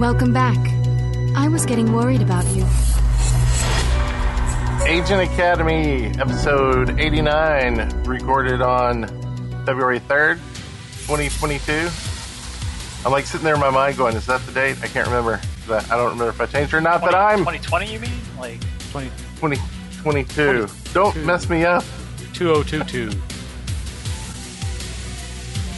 [0.01, 0.57] Welcome back.
[1.37, 2.65] I was getting worried about you.
[4.87, 9.09] Agent Academy, episode 89, recorded on
[9.67, 10.37] February 3rd,
[11.07, 11.91] 2022.
[13.05, 14.79] I'm like sitting there in my mind going, is that the date?
[14.83, 15.39] I can't remember.
[15.69, 18.11] That- I don't remember if I changed it or not, but I'm 2020, you mean?
[18.39, 18.61] Like
[18.93, 19.11] 20,
[19.43, 20.67] 2022.
[20.95, 21.85] Don't mess me up.
[22.33, 23.11] 2022.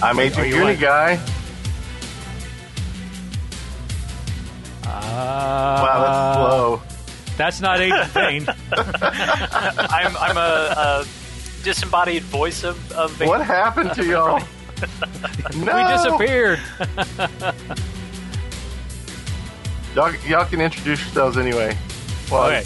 [0.03, 1.21] I'm Are Agent you Goonie like- Guy.
[4.85, 6.83] Uh, Wow, that's slow.
[7.37, 8.47] That's not Agent Vane.
[8.73, 11.05] I'm, I'm a, a
[11.63, 13.29] disembodied voice of, of Vane.
[13.29, 14.41] What happened to y'all?
[15.57, 15.77] no.
[15.77, 16.61] we disappeared.
[19.95, 21.77] Y'all, y'all can introduce yourselves anyway.
[22.31, 22.65] Well, Okay.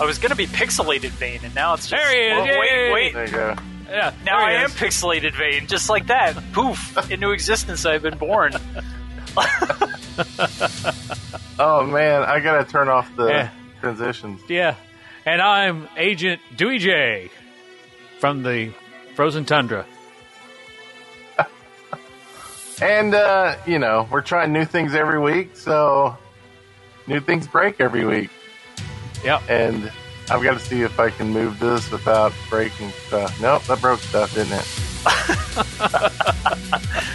[0.00, 2.02] I was going to be pixelated Vane, and now it's just.
[2.02, 2.92] There he is, Well, yay!
[2.92, 3.14] wait, wait.
[3.14, 3.56] There you go.
[3.88, 4.12] Yeah.
[4.24, 4.72] Now I he am is.
[4.74, 6.34] pixelated Vane, just like that.
[6.52, 7.10] Poof!
[7.10, 8.52] Into existence, I've been born.
[11.60, 13.50] Oh man, I gotta turn off the Yeah.
[13.80, 14.40] transitions.
[14.48, 14.74] Yeah.
[15.26, 17.30] And I'm Agent Dewey J
[18.20, 18.72] from the
[19.16, 19.84] Frozen Tundra.
[22.80, 26.16] And uh, you know, we're trying new things every week, so
[27.08, 28.30] new things break every week.
[29.24, 29.90] Yeah, And
[30.30, 33.40] I've got to see if I can move this without breaking stuff.
[33.40, 34.66] Nope, that broke stuff, didn't it?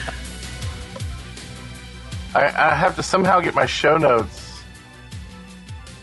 [2.36, 4.64] I, I have to somehow get my show notes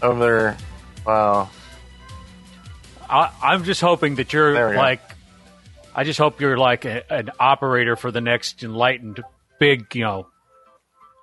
[0.03, 0.57] over there.
[1.05, 1.51] Wow.
[3.09, 4.77] I, I'm just hoping that you're go.
[4.77, 5.01] like,
[5.95, 9.21] I just hope you're like a, an operator for the next enlightened
[9.59, 10.29] big, you know,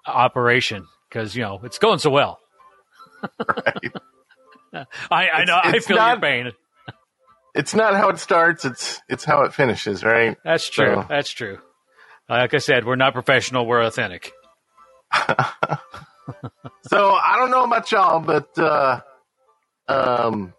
[0.06, 2.40] operation because you know it's going so well.
[3.40, 3.94] Right.
[4.74, 4.86] I,
[5.30, 5.60] I know.
[5.66, 6.52] It's- I feel not- your pain.
[7.56, 10.38] it's not how it starts; it's it's how it finishes, right?
[10.44, 10.96] That's true.
[10.96, 11.60] So- That's true.
[12.30, 13.66] Like I said, we're not professional.
[13.66, 14.32] We're authentic.
[16.84, 19.02] So I don't know about y'all, but uh,
[19.88, 20.54] um,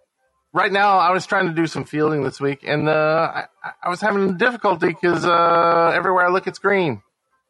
[0.52, 3.88] right now I was trying to do some fielding this week, and uh, I, I
[3.90, 7.02] was having difficulty because uh, everywhere I look, it's green,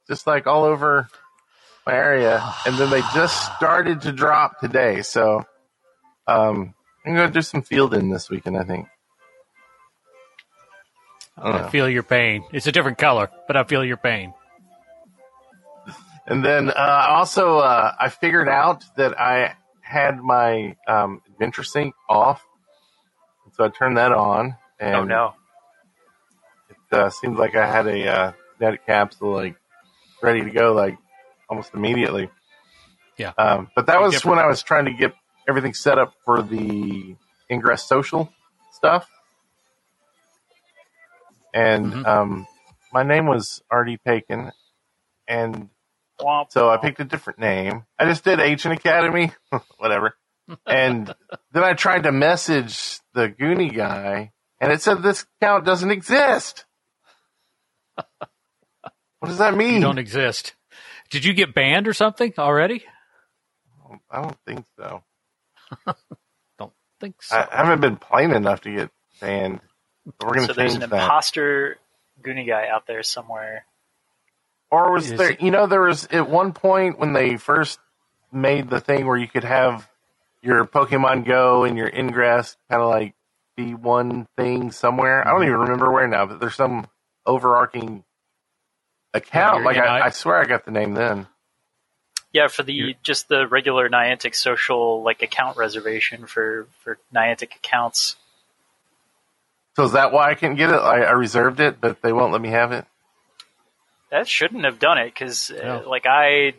[0.08, 1.08] just like all over
[1.86, 2.42] my area.
[2.66, 5.44] And then they just started to drop today, so
[6.28, 6.74] um,
[7.04, 8.56] I'm going to do some fielding this weekend.
[8.56, 8.86] I think.
[11.36, 11.62] I don't.
[11.62, 12.44] I feel your pain.
[12.52, 14.34] It's a different color, but I feel your pain.
[16.26, 21.94] And then uh, also, uh, I figured out that I had my um, Adventure Sync
[22.08, 22.44] off,
[23.56, 25.34] so I turned that on, and oh no!
[26.68, 29.56] it uh, seems like I had a uh, net capsule like
[30.22, 30.98] ready to go, like
[31.48, 32.28] almost immediately.
[33.16, 33.32] Yeah.
[33.38, 35.14] Um, but that was when I was trying to get
[35.48, 37.16] everything set up for the
[37.50, 38.32] Ingress Social
[38.72, 39.08] stuff,
[41.54, 42.06] and Mhm.
[42.06, 42.46] um,
[42.92, 44.52] my name was already taken,
[45.26, 45.70] and
[46.20, 47.84] Womp, so I picked a different name.
[47.98, 49.32] I just did Ancient Academy,
[49.78, 50.16] whatever.
[50.66, 51.14] And
[51.52, 56.64] then I tried to message the Goonie guy, and it said this account doesn't exist.
[59.20, 59.74] What does that mean?
[59.74, 60.54] You don't exist.
[61.10, 62.84] Did you get banned or something already?
[64.10, 65.02] I don't think so.
[66.58, 67.36] Don't think so.
[67.36, 69.60] I, I haven't been playing enough to get banned.
[70.22, 70.92] We're going So there's an that.
[70.92, 71.78] imposter
[72.22, 73.64] Goonie guy out there somewhere.
[74.70, 75.30] Or was Is there?
[75.30, 77.78] it- You know, there was at one point when they first
[78.32, 79.88] made the thing where you could have
[80.42, 83.14] your Pokemon Go and your Ingress kind of like
[83.56, 85.26] be one thing somewhere.
[85.26, 85.62] I don't even mm-hmm.
[85.62, 86.86] remember where now, but there's some
[87.26, 88.04] overarching
[89.14, 89.58] account.
[89.58, 91.26] your like I, NI I swear I got the name then.
[92.32, 97.56] Yeah, for the You're- just the regular Niantic social like account reservation for for Niantic
[97.56, 98.16] accounts.
[99.76, 100.74] So is that why I couldn't get it?
[100.76, 102.84] I, I reserved it, but they won't let me have it.
[104.10, 105.82] that shouldn't have done it because, No.
[105.84, 106.54] uh, like, I,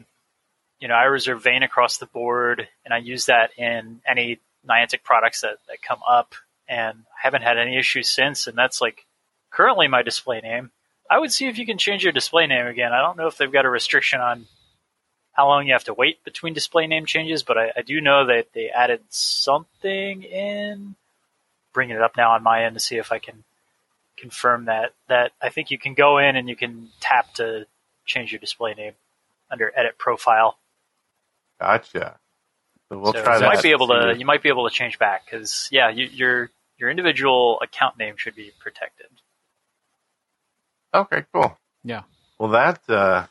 [0.79, 5.03] you know, I reserve Vane across the board, and I use that in any Niantic
[5.03, 6.33] products that, that come up,
[6.69, 8.47] and I haven't had any issues since.
[8.47, 9.05] And that's like
[9.51, 10.71] currently my display name.
[11.09, 12.93] I would see if you can change your display name again.
[12.93, 14.45] I don't know if they've got a restriction on
[15.33, 18.25] how long you have to wait between display name changes, but I, I do know
[18.25, 20.95] that they added something in.
[21.71, 23.43] Bringing it up now on my end to see if I can
[24.17, 24.93] confirm that.
[25.07, 27.67] That I think you can go in and you can tap to
[28.05, 28.93] change your display name
[29.51, 30.57] under Edit Profile.
[31.59, 32.17] Gotcha.
[32.89, 33.53] So we'll so try you that.
[33.53, 36.49] might be able to you might be able to change back because yeah, you, your
[36.77, 39.07] your individual account name should be protected.
[40.93, 41.57] Okay, cool.
[41.83, 42.03] Yeah.
[42.39, 43.27] Well, that uh,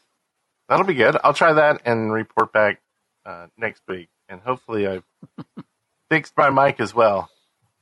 [0.69, 1.17] that'll be good.
[1.23, 2.81] I'll try that and report back
[3.25, 5.05] uh, next week, and hopefully I've
[6.11, 7.31] fixed my mic as well.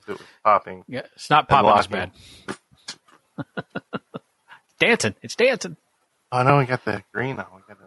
[0.09, 0.85] It was popping.
[0.89, 2.13] Yeah, it's not popping as bad.
[4.81, 5.15] dancing.
[5.23, 5.77] It's dancing.
[6.31, 7.47] Oh no, we got the green on.
[7.55, 7.79] We got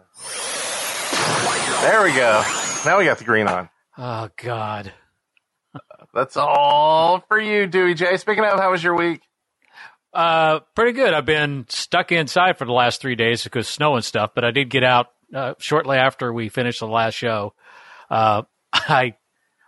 [1.82, 2.42] There we go.
[2.84, 3.68] Now we got the green on.
[3.96, 4.92] Oh God.
[6.12, 8.16] That's all for you, Dewey J.
[8.16, 9.22] Speaking of, how was your week?
[10.12, 11.14] Uh, pretty good.
[11.14, 14.44] I've been stuck inside for the last three days because of snow and stuff, but
[14.44, 17.54] I did get out uh, shortly after we finished the last show.
[18.10, 18.42] Uh,
[18.72, 19.14] I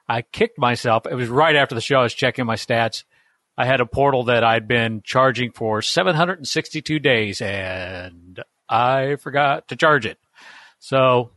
[0.08, 1.06] I kicked myself.
[1.10, 2.00] It was right after the show.
[2.00, 3.04] I was checking my stats.
[3.56, 9.76] I had a portal that I'd been charging for 762 days, and I forgot to
[9.76, 10.18] charge it.
[10.78, 11.30] So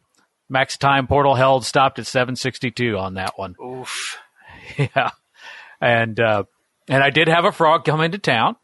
[0.49, 3.55] max time portal held stopped at 762 on that one.
[3.63, 4.17] Oof.
[4.77, 5.11] Yeah.
[5.79, 6.45] And uh,
[6.89, 8.55] and I did have a frog come into town,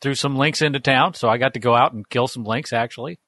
[0.00, 2.72] threw some links into town, so I got to go out and kill some links
[2.72, 3.18] actually.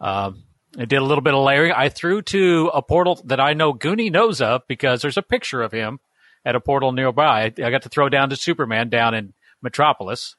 [0.00, 0.44] Um,
[0.78, 1.72] I did a little bit of layering.
[1.72, 5.62] I threw to a portal that I know Goonie knows of because there's a picture
[5.62, 5.98] of him
[6.44, 7.42] at a portal nearby.
[7.42, 10.36] I, I got to throw down to Superman down in Metropolis.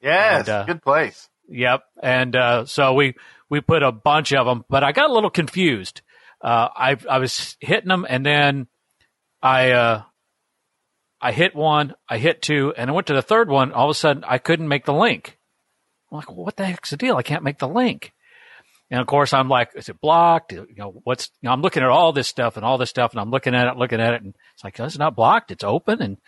[0.00, 1.28] Yes, And, uh, good place.
[1.48, 1.82] Yep.
[2.02, 3.14] And uh, so we
[3.50, 6.00] we put a bunch of them, but I got a little confused.
[6.40, 8.66] Uh, I I was hitting them, and then
[9.42, 10.02] I uh,
[11.22, 13.72] I hit one, I hit two, and I went to the third one.
[13.72, 15.38] All of a sudden, I couldn't make the link.
[16.10, 17.16] I'm like, what the heck's the deal?
[17.16, 18.12] I can't make the link.
[18.90, 20.52] And of course, I'm like, is it blocked?
[20.52, 21.30] You know, what's?
[21.40, 23.54] You know, I'm looking at all this stuff and all this stuff, and I'm looking
[23.54, 25.50] at it, looking at it, and it's like, it's not blocked.
[25.50, 26.18] It's open, and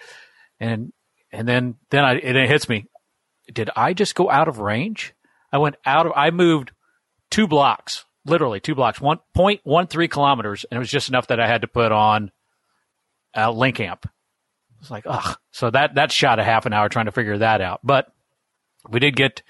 [0.58, 0.92] and
[1.30, 2.86] and then then I and it hits me.
[3.52, 5.12] Did I just go out of range?
[5.52, 6.12] I went out of.
[6.16, 6.70] I moved
[7.30, 11.26] two blocks, literally two blocks, one point one three kilometers, and it was just enough
[11.26, 12.30] that I had to put on
[13.34, 14.08] a link amp.
[14.84, 15.38] It's like, ugh.
[15.50, 18.12] So that that shot a half an hour trying to figure that out, but
[18.86, 19.42] we did get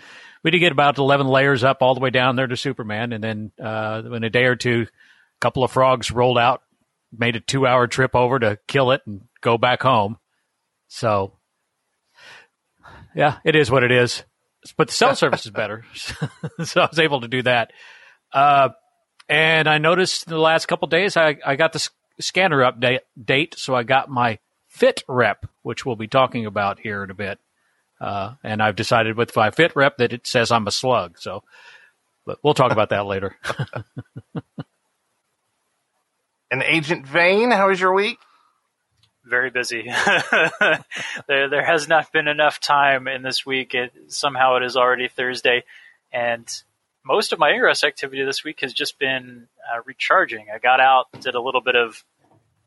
[0.45, 3.25] we did get about eleven layers up all the way down there to Superman, and
[3.25, 6.63] then uh, in a day or two, a couple of frogs rolled out,
[7.11, 10.19] made a two hour trip over to kill it and go back home.
[10.87, 11.33] So,
[13.17, 14.23] yeah, it is what it is.
[14.77, 15.85] But the cell service is better,
[16.63, 17.73] so I was able to do that.
[18.33, 18.69] Uh,
[19.29, 21.89] and I noticed the last couple days I, I got the
[22.21, 24.39] scanner update date, so I got my
[24.75, 27.39] Fit Rep, which we'll be talking about here in a bit.
[28.01, 31.17] Uh, and I've decided with my Fit Rep that it says I'm a slug.
[31.19, 31.45] So,
[32.27, 33.37] but we'll talk about that later.
[36.51, 38.19] And Agent Vane, how was your week?
[39.25, 39.83] very busy.
[41.27, 43.75] there, there has not been enough time in this week.
[43.75, 45.65] It, somehow it is already Thursday,
[46.13, 46.47] and
[47.05, 50.47] most of my ingress activity this week has just been uh, recharging.
[50.55, 52.05] I got out, did a little bit of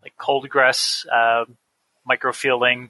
[0.02, 1.46] like cold grass uh,
[2.10, 2.90] microfielding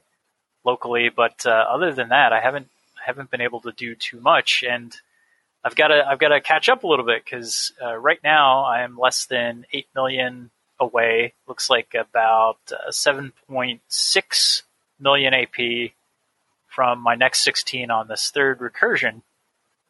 [0.63, 2.69] locally, but uh, other than that, I haven't
[3.05, 4.95] haven't been able to do too much, and
[5.63, 8.63] I've got to I've got to catch up a little bit because uh, right now
[8.63, 11.33] I am less than eight million away.
[11.47, 14.61] Looks like about uh, 7.6
[14.99, 15.91] million AP
[16.67, 19.21] from my next 16 on this third recursion.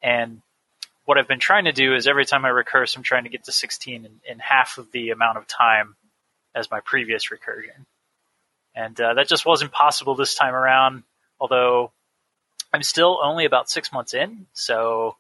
[0.02, 0.42] And
[1.06, 3.44] what I've been trying to do is every time I recurse, I'm trying to get
[3.46, 5.96] to 16 in, in half of the amount of time
[6.56, 7.86] as my previous recursion.
[8.78, 11.02] And uh, that just wasn't possible this time around,
[11.40, 11.92] although
[12.72, 15.16] I'm still only about six months in, so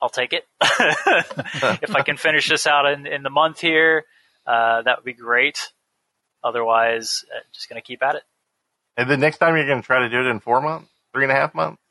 [0.00, 0.46] I'll take it.
[0.62, 4.06] if I can finish this out in, in the month here,
[4.46, 5.70] uh, that would be great.
[6.42, 8.22] Otherwise, uh, just going to keep at it.
[8.96, 11.24] And the next time you're going to try to do it in four months, three
[11.24, 11.82] and a half months.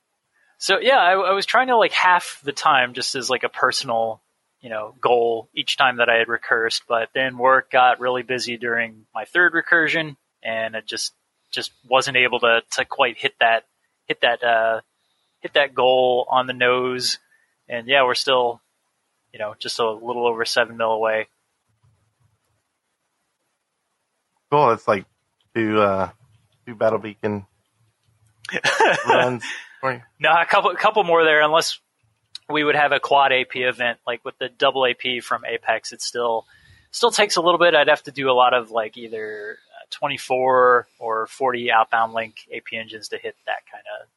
[0.57, 3.49] So yeah, I, I was trying to like half the time just as like a
[3.49, 4.19] personal,
[4.61, 6.85] you know, goal each time that I had recursed.
[6.87, 11.13] But then work got really busy during my third recursion, and it just
[11.51, 13.63] just wasn't able to to quite hit that
[14.05, 14.81] hit that uh,
[15.41, 17.17] hit that goal on the nose.
[17.67, 18.61] And yeah, we're still,
[19.33, 21.27] you know, just a little over seven mil away.
[24.51, 24.71] Cool.
[24.71, 25.05] It's like
[25.55, 26.09] two uh,
[26.65, 27.45] two battle beacon
[29.07, 29.43] runs.
[30.19, 31.79] No, a couple, a couple more there, unless
[32.49, 36.01] we would have a quad AP event, like with the double AP from Apex, it
[36.01, 36.45] still
[36.91, 37.75] still takes a little bit.
[37.75, 39.57] I'd have to do a lot of like either
[39.91, 44.07] 24 or 40 outbound link AP engines to hit that kind of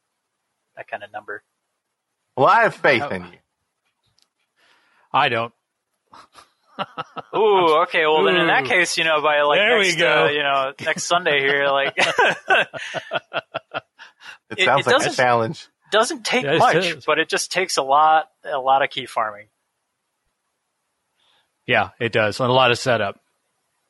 [0.75, 1.43] that kind of number.
[2.37, 3.37] Well, I have faith in you.
[5.11, 5.53] I don't.
[7.35, 8.05] Ooh, okay.
[8.05, 10.25] Well, then in that case, you know, by like There we next, go.
[10.25, 12.67] Uh, you know, next Sunday here, like It,
[14.59, 15.67] It- sounds it like a doesn't- challenge.
[15.91, 17.05] doesn't take Yes, it much, is.
[17.05, 19.47] but it just takes a lot, a lot of key farming.
[21.67, 22.39] Yeah, it does.
[22.39, 23.19] And a lot of setup.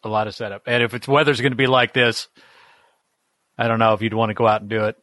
[0.03, 0.63] A lot of setup.
[0.65, 2.29] And if it's weather's going to be like this,
[3.57, 4.97] I don't know if you'd want to go out and do it,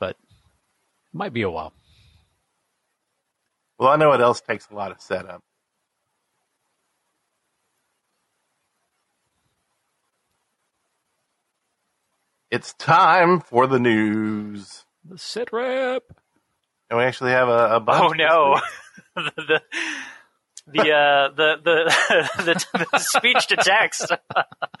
[0.00, 0.16] but it
[1.12, 1.72] might be a while.
[3.78, 5.42] Well, I know what else takes a lot of setup.
[12.50, 14.84] It's time for the news.
[15.04, 16.02] The sit rep.
[16.90, 18.60] And we actually have a, a bunch Oh no,
[19.16, 19.32] week.
[19.36, 19.62] the
[20.72, 24.12] the uh, the the the, the speech to text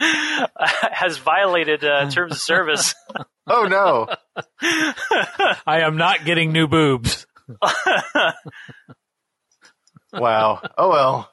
[0.92, 2.94] has violated uh, terms of service.
[3.52, 4.06] Oh no.
[5.66, 7.26] I am not getting new boobs.
[10.12, 10.60] Wow.
[10.78, 11.30] Oh well.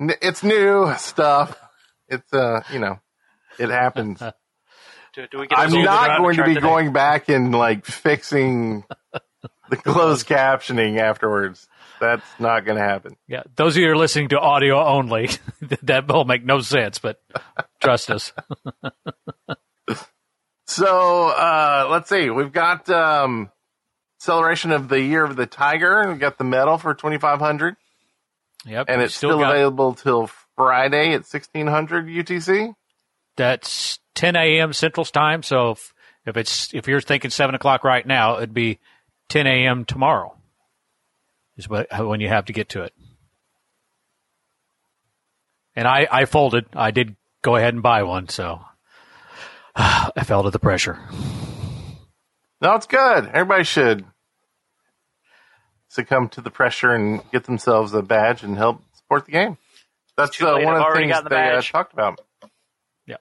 [0.00, 1.56] N- It's new stuff.
[2.08, 2.98] It's uh, you know,
[3.58, 4.18] it happens.
[5.14, 6.60] Do, do we get I'm not going to be today?
[6.66, 8.84] going back and like fixing
[9.70, 11.68] the closed captioning afterwards.
[12.00, 13.16] That's not going to happen.
[13.26, 15.30] Yeah, those of you who are listening to audio only,
[15.82, 17.20] that will make no sense, but
[17.80, 18.32] trust us.
[20.68, 22.28] So uh, let's see.
[22.28, 23.50] We've got um,
[24.18, 26.12] celebration of the year of the tiger.
[26.12, 27.76] We got the medal for 2500,
[28.66, 32.74] Yep, and it's still, got- available till Friday at 1600 UTC.
[33.36, 34.72] That's 10 a.m.
[34.72, 35.42] Central Time.
[35.42, 35.94] So if,
[36.26, 38.80] if it's if you're thinking seven o'clock right now, it'd be
[39.28, 39.84] 10 a.m.
[39.84, 40.36] tomorrow.
[41.56, 42.92] Is what, when you have to get to it.
[45.74, 46.66] And I I folded.
[46.74, 48.60] I did go ahead and buy one, so
[49.76, 50.98] I fell to the pressure.
[52.60, 53.26] No, it's good.
[53.26, 54.04] Everybody should
[55.88, 59.58] succumb to the pressure and get themselves a badge and help support the game.
[60.16, 62.20] That's too uh, one of the things gotten the they uh, talked about.
[63.06, 63.16] Yeah.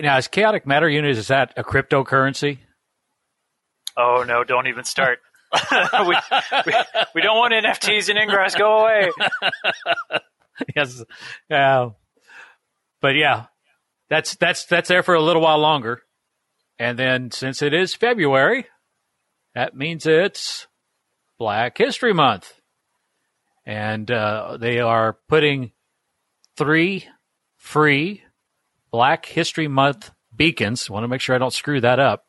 [0.00, 2.58] Now, is chaotic matter unit is that a cryptocurrency?
[3.96, 4.44] Oh no!
[4.44, 5.18] Don't even start.
[5.72, 6.16] we,
[6.66, 6.72] we,
[7.16, 8.54] we don't want NFTs in Ingress.
[8.54, 9.10] Go away.
[10.76, 11.02] yes.
[11.48, 11.90] Yeah.
[13.00, 13.46] But yeah,
[14.08, 16.02] that's that's that's there for a little while longer,
[16.78, 18.66] and then since it is February,
[19.54, 20.66] that means it's
[21.38, 22.52] Black History Month,
[23.64, 25.72] and uh, they are putting
[26.56, 27.06] three
[27.56, 28.22] free
[28.90, 30.90] Black History Month beacons.
[30.90, 32.26] Want to make sure I don't screw that up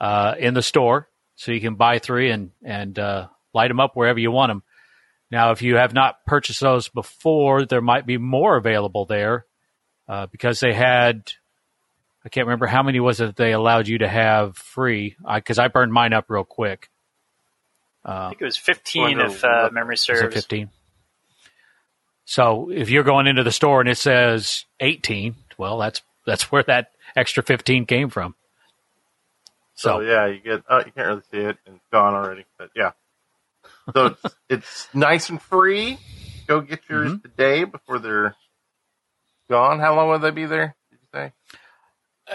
[0.00, 3.94] uh, in the store, so you can buy three and and uh, light them up
[3.94, 4.62] wherever you want them.
[5.30, 9.46] Now, if you have not purchased those before, there might be more available there
[10.08, 11.30] uh, because they had.
[12.24, 15.68] I can't remember how many was it they allowed you to have free because I,
[15.68, 16.90] burned mine up real quick.
[18.04, 20.34] I think it was 15 Wonder if uh, what- memory Was it serves.
[20.34, 20.70] 15?
[22.24, 26.62] So if you're going into the store and it says 18, well, that's that's where
[26.64, 28.34] that extra 15 came from.
[29.80, 30.62] So, So yeah, you get.
[30.68, 32.44] Oh, you can't really see it; it's gone already.
[32.58, 32.92] But yeah,
[33.94, 35.98] so it's, it's nice and free.
[36.48, 37.16] Go get yours Mm-hmm.
[37.22, 38.36] today before they're
[39.50, 39.80] gone.
[39.80, 40.76] How long will they be there?
[40.90, 41.32] Did you say?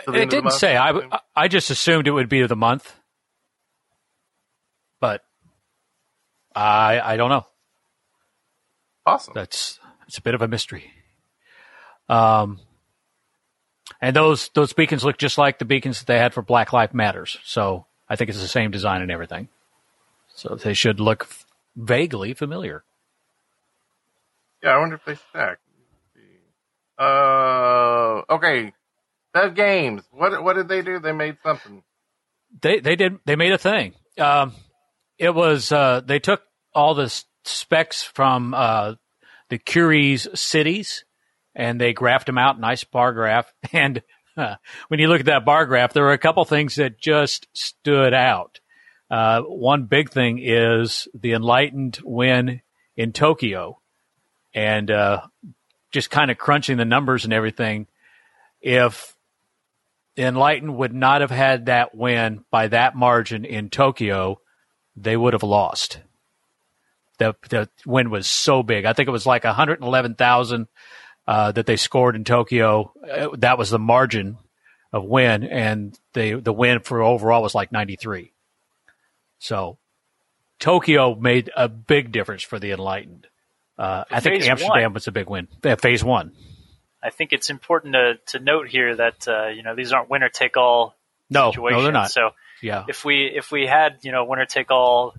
[0.05, 0.77] The it end of the didn't say.
[0.77, 1.19] I.
[1.35, 2.95] I just assumed it would be the month,
[5.01, 5.23] but
[6.55, 7.45] I I don't know.
[9.05, 9.33] awesome.
[9.35, 10.91] That's it's a bit of a mystery.
[12.09, 12.59] Um,
[14.05, 16.93] and those those beacons look just like the beacons that they had for Black Lives
[16.93, 17.39] Matters.
[17.43, 19.49] So I think it's the same design and everything.
[20.35, 22.83] So they should look f- vaguely familiar.
[24.61, 25.57] Yeah, I wonder if they stack.
[26.99, 28.73] Uh, okay.
[29.33, 30.03] Dev Games.
[30.11, 30.99] What what did they do?
[30.99, 31.81] They made something.
[32.61, 33.95] They they did they made a thing.
[34.19, 34.53] Um,
[35.17, 36.43] it was uh, they took
[36.75, 38.93] all the s- specs from uh,
[39.49, 41.05] the Kureze cities
[41.55, 43.51] and they graphed them out, nice bar graph.
[43.73, 44.01] And
[44.37, 44.55] uh,
[44.89, 48.13] when you look at that bar graph, there were a couple things that just stood
[48.13, 48.59] out.
[49.09, 52.61] Uh, one big thing is the enlightened win
[52.97, 53.79] in Tokyo,
[54.53, 55.21] and uh,
[55.91, 57.87] just kind of crunching the numbers and everything.
[58.61, 59.15] If
[60.17, 64.39] Enlightened would not have had that win by that margin in Tokyo,
[64.95, 65.99] they would have lost.
[67.17, 68.85] The the win was so big.
[68.85, 70.67] I think it was like 111,000
[71.27, 72.93] uh, that they scored in Tokyo.
[73.09, 74.37] Uh, That was the margin
[74.93, 78.31] of win, and the the wind for overall was like 93.
[79.39, 79.77] So
[80.59, 83.27] Tokyo made a big difference for the Enlightened.
[83.77, 84.93] Uh, I think Amsterdam one.
[84.93, 85.47] was a big win.
[85.63, 86.31] Yeah, phase one.
[87.03, 90.29] I think it's important to, to note here that uh, you know these aren't winner
[90.29, 90.95] take all
[91.29, 91.77] No, situations.
[91.79, 92.11] no, they're not.
[92.11, 92.29] So
[92.61, 95.13] Yeah, if we if we had you know winner take all,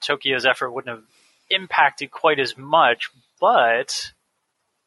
[0.00, 1.04] Tokyo's effort wouldn't have
[1.48, 3.10] impacted quite as much.
[3.40, 4.12] But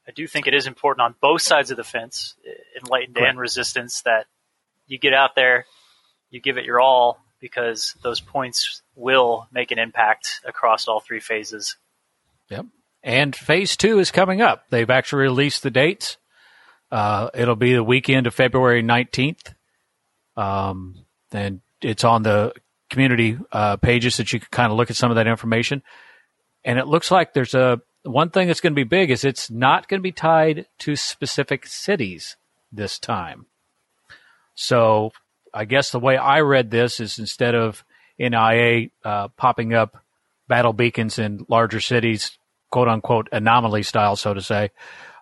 [0.08, 2.36] I do think it is important on both sides of the fence,
[2.82, 3.30] enlightened Correct.
[3.30, 4.26] and resistance, that
[4.88, 5.66] you get out there,
[6.30, 11.20] you give it your all, because those points will make an impact across all three
[11.20, 11.78] phases.
[12.50, 12.66] Yep.
[13.04, 14.64] And phase two is coming up.
[14.70, 16.18] They've actually released the dates.
[16.92, 19.54] Uh, it'll be the weekend of February 19th.
[20.38, 22.54] Um, and it's on the
[22.90, 25.82] community uh, pages that you can kind of look at some of that information.
[26.64, 29.50] And it looks like there's a one thing that's going to be big is it's
[29.50, 32.36] not going to be tied to specific cities
[32.72, 33.46] this time.
[34.56, 35.12] So
[35.54, 37.84] I guess the way I read this is instead of
[38.20, 40.04] NIA uh, popping up
[40.48, 42.38] battle beacons in larger cities,
[42.72, 44.72] quote unquote anomaly style, so to say,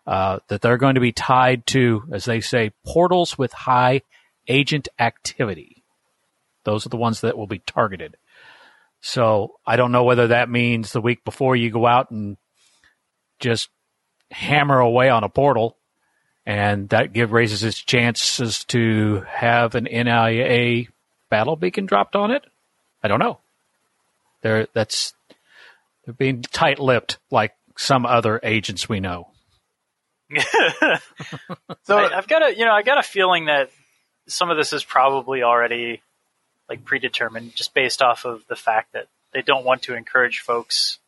[0.08, 4.02] uh, that they're going to be tied to, as they say, portals with high
[4.48, 5.84] agent activity.
[6.64, 8.18] Those are the ones that will be targeted.
[9.02, 12.38] So I don't know whether that means the week before you go out and
[13.42, 13.70] just
[14.32, 15.78] hammer away on a portal,
[16.46, 20.86] and that give raises its chances to have an NIA
[21.30, 22.44] battle beacon dropped on it.
[23.04, 23.40] I don't know.
[24.42, 25.14] They're that's
[26.06, 29.28] they're being tight-lipped like some other agents we know.
[31.84, 33.70] So I, I've got a you know I got a feeling that
[34.28, 36.02] some of this is probably already
[36.70, 41.00] like predetermined, just based off of the fact that they don't want to encourage folks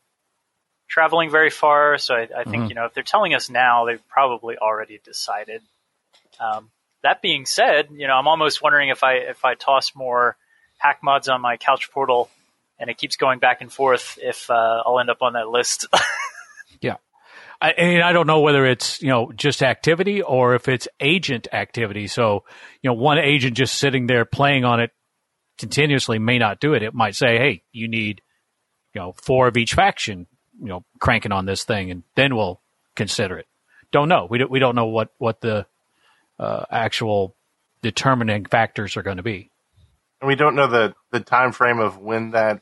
[0.93, 1.97] traveling very far.
[1.97, 2.69] So I, I think Mhm.
[2.69, 5.61] you know if they're telling us now, they've probably already decided.
[6.39, 6.69] Um,
[7.01, 10.37] that being said, you know I'm almost wondering if I if I toss more
[10.77, 12.29] hack mods on my couch portal
[12.79, 15.87] and it keeps going back and forth, if uh, I'll end up on that list.
[16.81, 16.95] Yeah.
[17.61, 21.47] I, and I don't know whether it's you know just activity or if it's agent
[21.53, 22.07] activity.
[22.07, 22.43] So
[22.81, 24.91] you know, one agent just sitting there playing on it
[25.57, 26.83] continuously may not do it.
[26.83, 28.21] It might say, "Hey, you need
[28.93, 30.27] you know four of each faction,
[30.59, 32.59] you know, cranking on this thing, and then we'll
[32.95, 33.47] consider it."
[33.91, 34.27] Don't know.
[34.29, 34.51] We don't.
[34.51, 35.65] We don't know what what the
[36.39, 37.35] uh, actual
[37.81, 39.49] determining factors are going to be.
[40.21, 42.61] And we don't know the the time frame of when that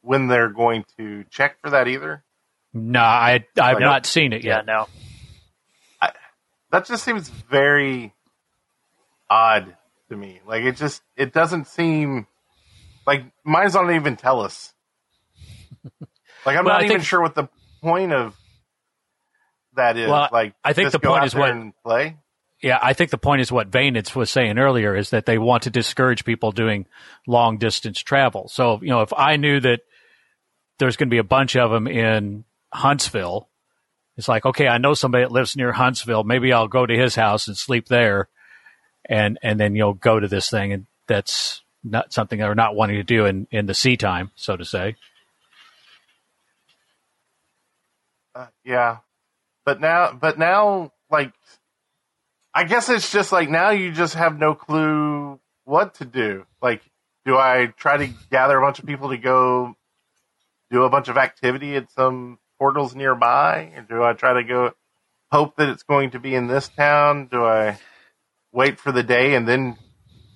[0.00, 2.24] when they're going to check for that either.
[2.74, 4.66] No, I I've Like- not seen it yeah, yet.
[4.66, 4.86] no.
[6.70, 8.14] That just seems very
[9.28, 9.76] odd
[10.08, 10.40] to me.
[10.46, 12.26] Like it just it doesn't seem
[13.06, 14.72] like mine's don't even tell us.
[16.44, 17.48] Like I'm Well, not I even think- sure what the
[17.82, 18.36] point of
[19.74, 20.08] that is.
[20.10, 22.16] Well, like I think the point is what- play.
[22.62, 25.64] Yeah, I think the point is what Vaynitz was saying earlier is that they want
[25.64, 26.86] to discourage people doing
[27.26, 28.46] long distance travel.
[28.48, 29.80] So, you know, if I knew that
[30.78, 33.48] there's going to be a bunch of them in Huntsville,
[34.16, 36.22] it's like, okay, I know somebody that lives near Huntsville.
[36.22, 38.28] Maybe I'll go to his house and sleep there
[39.08, 40.72] and, and then you'll go to this thing.
[40.72, 44.56] And that's not something they're not wanting to do in, in the sea time, so
[44.56, 44.94] to say.
[48.34, 48.98] Uh, yeah,
[49.64, 51.32] but now, but now, like,
[52.54, 56.44] I guess it's just like now you just have no clue what to do.
[56.60, 56.82] Like,
[57.24, 59.74] do I try to gather a bunch of people to go
[60.70, 64.72] do a bunch of activity at some portals nearby, or do I try to go
[65.30, 67.28] hope that it's going to be in this town?
[67.30, 67.78] Do I
[68.52, 69.76] wait for the day and then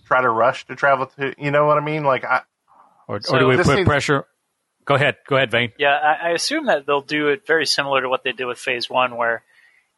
[0.06, 1.34] try to rush to travel to?
[1.38, 2.04] You know what I mean?
[2.04, 2.42] Like, I
[3.08, 4.26] Or, So or do we put seems- pressure?
[4.86, 5.16] Go ahead.
[5.26, 5.72] Go ahead, Vane.
[5.78, 8.58] Yeah, I, I assume that they'll do it very similar to what they did with
[8.58, 9.42] Phase One, where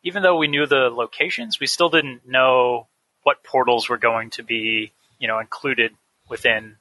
[0.03, 2.87] even though we knew the locations, we still didn't know
[3.23, 5.93] what portals were going to be, you know, included
[6.31, 6.77] within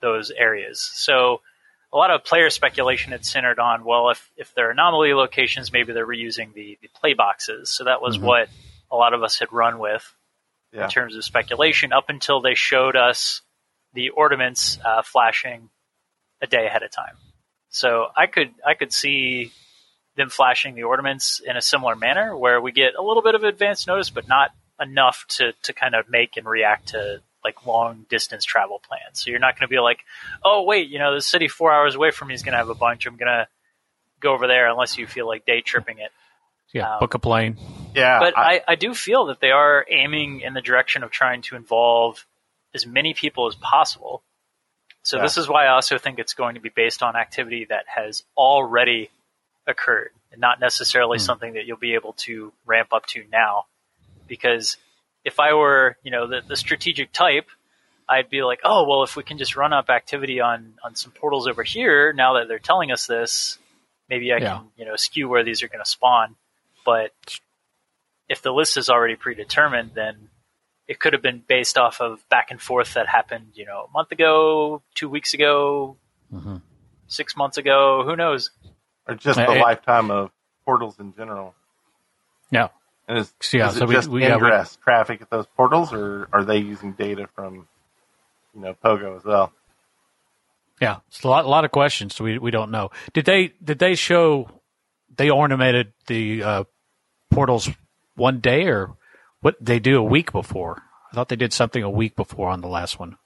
[0.00, 0.80] those areas.
[0.94, 1.40] So
[1.92, 5.92] a lot of player speculation had centered on, well, if if they're anomaly locations, maybe
[5.92, 7.70] they're reusing the, the play boxes.
[7.70, 8.22] So that was Mhm.
[8.22, 8.48] what
[8.90, 10.14] a lot of us had run with
[10.72, 10.84] yeah.
[10.84, 13.42] in terms of speculation up until they showed us
[13.94, 15.70] the ornaments uh, flashing
[16.40, 17.16] a day ahead of time.
[17.72, 19.50] So I could I could see
[20.16, 23.42] them flashing the ornaments in a similar manner where we get a little bit of
[23.44, 28.04] advance notice, but not enough to, to kind of make and react to like long
[28.10, 29.20] distance travel plans.
[29.20, 30.00] So you're not going to be like,
[30.44, 32.68] oh wait, you know, the city four hours away from me is going to have
[32.68, 33.06] a bunch.
[33.06, 33.48] I'm going to
[34.20, 36.10] go over there unless you feel like day tripping it.
[36.74, 37.56] Yeah, Um, book a plane.
[37.94, 41.10] Yeah, But I- I, I do feel that they are aiming in the direction of
[41.10, 42.24] trying to involve
[42.74, 44.22] as many people as possible.
[45.02, 45.22] So Yeah.
[45.24, 48.24] this is why I also think it's going to be based on activity that has
[48.36, 49.10] already
[49.66, 51.22] occurred and not necessarily hmm.
[51.24, 53.66] something that you'll be able to ramp up to now.
[54.26, 54.76] Because
[55.24, 57.48] if I were, you know, the, the strategic type,
[58.08, 61.12] I'd be like, oh, well, if we can just run up activity on, on some
[61.12, 63.58] portals over here, now that they're telling us this,
[64.08, 64.56] maybe I Yeah.
[64.56, 66.36] can, you know, skew where these are going to spawn.
[66.84, 67.12] But
[68.28, 70.28] if the list is already predetermined, then
[70.92, 73.90] it could have been based off of back and forth that happened, you know, a
[73.92, 75.96] month ago, two weeks ago,
[76.32, 76.56] Mm-hmm.
[77.08, 78.50] six months ago, who knows?
[79.06, 80.30] Or just Uh, the it- lifetime of
[80.64, 81.54] portals in general.
[82.50, 82.68] Yeah.
[83.08, 85.46] And is, Yeah, is so it we- just we- yeah, we- ingress traffic at those
[85.56, 87.66] portals, or are they using data from,
[88.54, 89.52] you know, Pogo as well?
[90.80, 92.14] Yeah, it's a lot, a lot of questions.
[92.14, 92.90] So we we don't know.
[93.12, 94.48] Did they did they show
[95.16, 96.64] they ornamented the uh,
[97.30, 97.68] portals
[98.16, 98.90] one day or
[99.42, 100.82] what they do a week before?
[101.12, 103.18] I thought they did something a week before on the last one.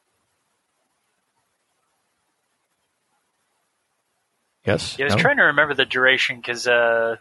[4.65, 4.99] Yes.
[4.99, 5.23] Yeah, I was No?
[5.23, 7.17] trying to remember the duration because uh,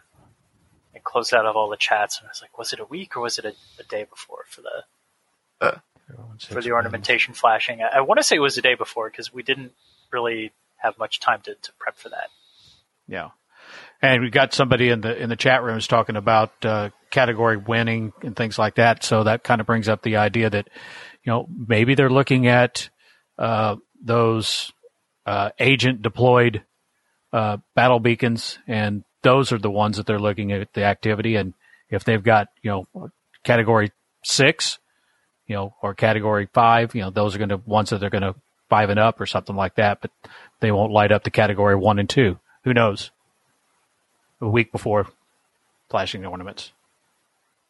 [0.94, 3.16] I closed out of all the chats and I was like, was it a week
[3.16, 4.84] or was it a, a day before for the
[6.48, 7.82] for the ornamentation flashing?
[7.82, 9.72] I, I want to say it was a day before because we didn't
[10.12, 12.28] really have much time to, to prep for that.
[13.06, 13.30] Yeah,
[14.02, 18.12] and we got somebody in the in the chat rooms talking about uh, category winning
[18.22, 19.04] and things like that.
[19.04, 20.68] So that kind of brings up the idea that
[21.24, 22.88] you know maybe they're looking at
[23.38, 24.72] uh, those
[25.24, 26.62] uh, agent deployed
[27.32, 31.36] uh, battle beacons, and those are the ones that they're looking at the activity.
[31.36, 31.54] And
[31.90, 33.10] if they've got you know
[33.44, 34.78] category six,
[35.46, 38.22] you know, or category five, you know, those are going to ones that they're going
[38.22, 38.34] to
[38.68, 40.00] five and up or something like that.
[40.00, 40.10] But
[40.60, 42.38] they won't light up the category one and two.
[42.64, 43.10] Who knows?
[44.40, 45.06] A week before
[45.88, 46.72] flashing the ornaments.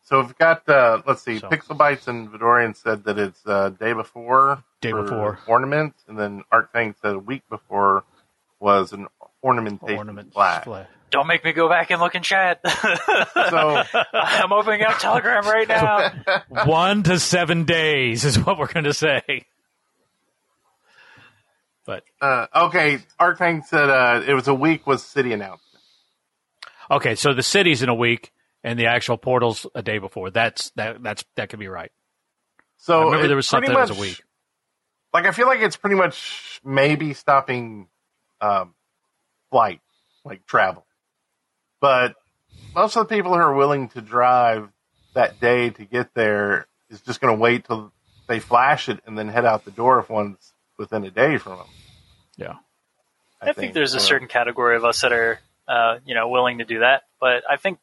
[0.04, 3.92] So we've got, uh, let's see, So- Pixelbytes and Vidorian said that it's uh, day
[3.92, 4.62] before.
[4.80, 5.38] Day for before.
[5.46, 8.04] Ornaments, and then Arcfang said a week before
[8.60, 9.06] was an
[9.42, 10.64] ornamentation Ornament flag.
[10.64, 10.86] flag.
[11.10, 12.60] Don't make me go back and look in chat.
[12.64, 16.10] So, I'm opening up Telegram right now.
[16.66, 19.44] One to seven days is what we're going to say.
[21.84, 25.62] But uh, okay, Arcfang said uh, it was a week was city announcement.
[26.90, 30.30] Okay, so the city's in a week, and the actual portals a day before.
[30.30, 31.02] That's that.
[31.02, 31.92] That's that could be right.
[32.78, 34.22] So I remember there was pretty something that was a week.
[35.12, 37.88] Like I feel like it's pretty much maybe stopping
[38.40, 38.74] um,
[39.50, 39.80] flight,
[40.24, 40.84] like travel,
[41.80, 42.16] but
[42.74, 44.68] most of the people who are willing to drive
[45.14, 47.92] that day to get there is just going to wait till
[48.28, 51.58] they flash it and then head out the door if one's within a day from
[51.58, 51.66] them.
[52.36, 52.54] Yeah.
[53.40, 55.38] I, think, there's a certain category of us that are,
[55.68, 57.02] uh, you know, willing to do that.
[57.20, 57.78] But I think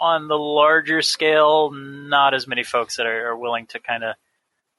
[0.00, 4.14] on the larger scale, not as many folks that are, are willing to kind of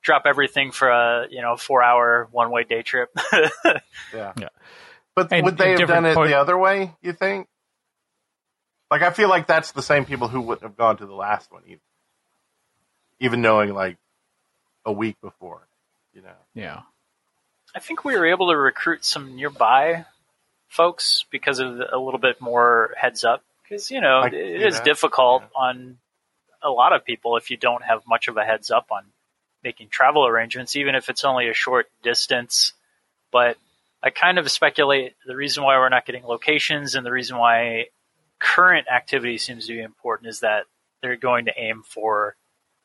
[0.01, 3.09] drop everything for a, you know, four hour one way day trip.
[4.13, 4.33] Yeah.
[4.39, 4.47] Yeah.
[5.15, 7.47] But And- would they have done it point- the other way, you think?
[8.89, 11.51] Like, I feel like that's the same people who wouldn't have gone to the last
[11.51, 11.81] one either.
[13.19, 13.97] Even knowing, like,
[14.85, 15.67] a week before,
[16.13, 16.33] you know.
[16.55, 16.81] Yeah.
[17.75, 20.05] I think we were able to recruit some nearby
[20.69, 23.43] folks because of a little bit more heads up.
[23.63, 25.61] Because, you know, I it can is difficult yeah.
[25.61, 25.97] on
[26.63, 29.03] a lot of people if you don't have much of a heads up on
[29.63, 32.73] making travel arrangements, even if it's only a short distance.
[33.31, 33.57] But
[34.01, 37.87] I kind of speculate the reason why we're not getting locations and the reason why
[38.39, 40.63] current activity seems to be important is that
[41.01, 42.35] they're going to aim for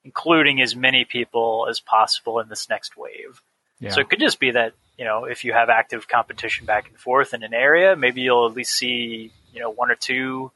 [0.05, 3.41] including as many people as possible in this next wave.
[3.81, 3.91] Yeah.
[3.91, 6.99] So it could just be that, you know, if you have active competition back and
[6.99, 10.51] forth in an area, maybe you'll at least see, you know, one or two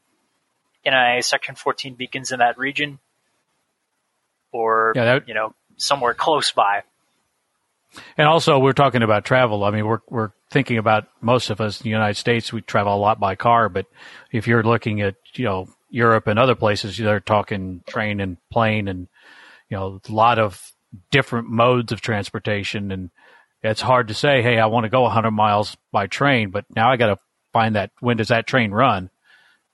[0.85, 2.99] NIA Section 14 beacons in that region
[4.53, 6.83] or, Yeah, that- you know, somewhere close by.
[8.17, 9.65] And also, we're talking about travel.
[9.65, 12.53] I mean, we're we're thinking about most of us in the United States.
[12.53, 13.87] We travel a lot by car, but
[14.31, 18.89] if you're looking at you know Europe and other places, they're talking train and plane,
[18.89, 19.09] and
[19.71, 20.71] you know a lot of
[21.11, 22.93] different modes of transportation.
[22.93, 23.11] And
[23.63, 26.91] it's hard to say, hey, I want to go 100 miles by train, but now
[26.91, 27.19] I got to
[27.53, 29.11] find that when does that train run,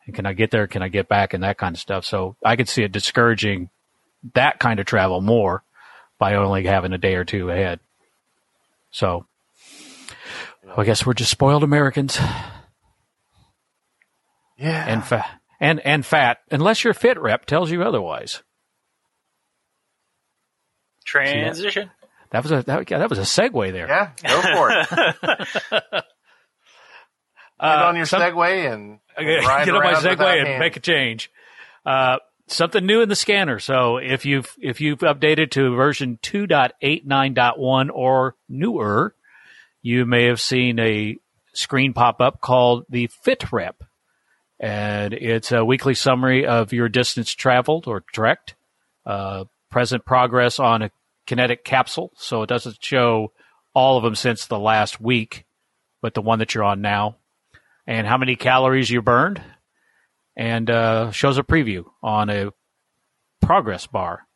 [0.06, 0.66] and can I get there?
[0.66, 2.04] Can I get back, and that kind of stuff.
[2.04, 3.70] So I could see it discouraging
[4.34, 5.62] that kind of travel more
[6.18, 7.80] by only having a day or two ahead.
[8.90, 9.26] So
[10.76, 12.16] I guess we're just spoiled Americans
[14.56, 14.86] Yeah.
[14.86, 18.42] and fat and and fat unless your fit rep tells you otherwise.
[21.04, 21.90] Transition.
[22.34, 23.86] That was a that, that was a segue there.
[23.86, 24.88] yeah, go for it.
[27.60, 30.48] Get Uh, on your some- Segway and Okay, ride get on my around segue and
[30.48, 30.58] hand.
[30.58, 31.30] make a change.
[31.86, 32.16] Uh,
[32.48, 33.60] something new in the scanner.
[33.60, 39.14] So if you've if you've updated to version 2.89.1 or newer,
[39.82, 41.16] you may have seen a
[41.52, 43.84] screen pop up called the Fit Rep,
[44.58, 48.56] and it's a weekly summary of your distance traveled or trekked,
[49.06, 50.90] uh, present progress on a
[51.26, 52.12] kinetic capsule.
[52.16, 53.32] So it doesn't show
[53.74, 55.44] all of them since the last week,
[56.00, 57.16] but the one that you're on now,
[57.86, 59.42] and how many calories you burned,
[60.36, 62.52] and uh, shows a preview on a
[63.40, 64.26] progress bar.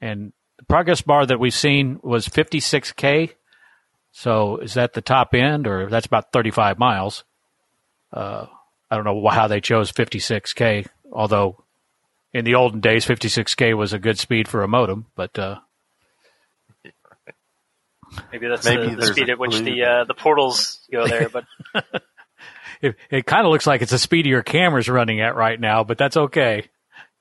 [0.00, 3.34] And the progress bar that we've seen was 56K.
[4.12, 7.24] So is that the top end, or that's about 35 miles?
[8.12, 8.46] Uh,
[8.90, 11.64] I don't know how they chose 56K, although
[12.32, 15.38] in the olden days, 56K was a good speed for a modem, but.
[15.38, 15.58] Uh,
[18.32, 21.44] Maybe that's Maybe the, the speed at which the uh, the portals go there, but
[22.80, 25.84] it, it kind of looks like it's the speed your camera's running at right now,
[25.84, 26.68] but that's okay.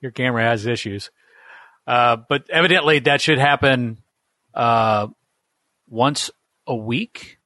[0.01, 1.09] Your camera has issues.
[1.85, 3.97] Uh, but evidently that should happen
[4.53, 5.07] uh,
[5.89, 6.29] once
[6.65, 7.39] a week.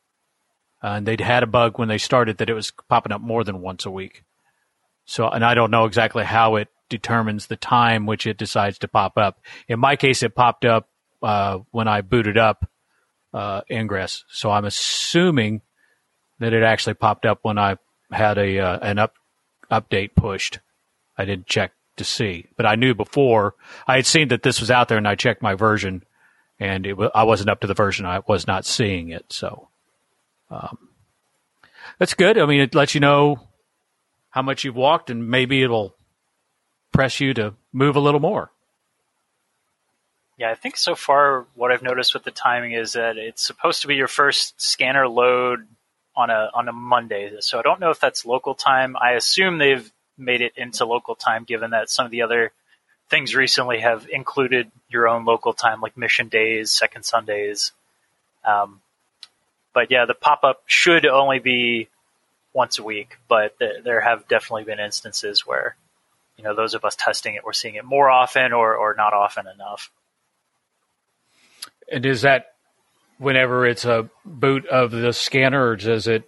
[0.84, 3.44] Uh, and they'd had a bug when they started that it was popping up more
[3.44, 4.24] than once a week.
[5.06, 8.88] So, and I don't know exactly how it determines the time which it decides to
[8.88, 9.40] pop up.
[9.68, 10.90] In my case, it popped up
[11.22, 12.68] uh, when I booted up
[13.34, 14.24] uh, Ingress.
[14.30, 15.62] So I'm assuming
[16.40, 17.78] that it actually popped up when I
[18.12, 19.16] had a uh, an up
[19.70, 20.60] update pushed.
[21.18, 23.56] I didn't check to see, but I knew before
[23.88, 26.04] I had seen that this was out there, and I checked my version,
[26.60, 28.06] and it I wasn't up to the version.
[28.06, 29.70] I was not seeing it, so
[30.50, 30.90] um,
[32.00, 32.38] that's good.
[32.38, 33.48] I mean, it lets you know
[34.30, 35.96] how much you've walked, and maybe it'll
[36.92, 38.52] press you to move a little more.
[40.42, 43.84] Yeah, I think so far what I've noticed with the timing is that it's supposed
[43.84, 45.68] to be your first scanner load
[46.16, 47.32] on a on a Monday.
[47.42, 48.98] So I don't know if that's local time.
[49.00, 52.54] I assume they've made it into local time, given that some of the other
[53.08, 57.72] things recently have included your own local time, like mission days, second Sundays.
[58.44, 58.82] Um,
[59.76, 61.88] but yeah, the pop up should only be
[62.52, 65.76] once a week, but th- there have definitely been instances where,
[66.36, 69.14] you know, those of us testing it, we're seeing it more often or, or not
[69.14, 69.92] often enough.
[71.92, 72.54] And is that
[73.18, 76.24] whenever it's a boot of the scanner, or does it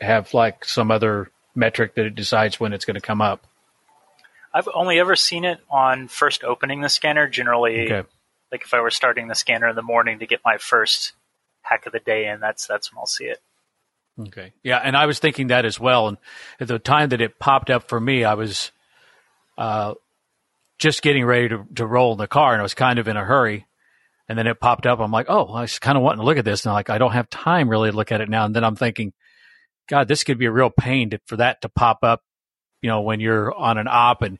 [0.00, 3.46] have like some other metric that it decides when it's going to come up?
[4.52, 7.28] I've only ever seen it on first opening the scanner.
[7.28, 8.08] Generally, okay.
[8.50, 11.12] like if I were starting the scanner in the morning to get my first
[11.62, 13.38] hack of the day in, that's that's when I'll see it.
[14.18, 16.08] Okay, yeah, and I was thinking that as well.
[16.08, 16.16] And
[16.58, 18.72] at the time that it popped up for me, I was
[19.56, 19.94] uh,
[20.78, 23.16] just getting ready to, to roll in the car, and I was kind of in
[23.16, 23.67] a hurry
[24.28, 25.00] and then it popped up.
[25.00, 26.64] I'm like, oh, I was kind of wanting to look at this.
[26.64, 28.44] And I'm like, I don't have time really to look at it now.
[28.44, 29.12] And then I'm thinking,
[29.88, 32.22] God, this could be a real pain to, for that to pop up,
[32.82, 34.38] you know, when you're on an op and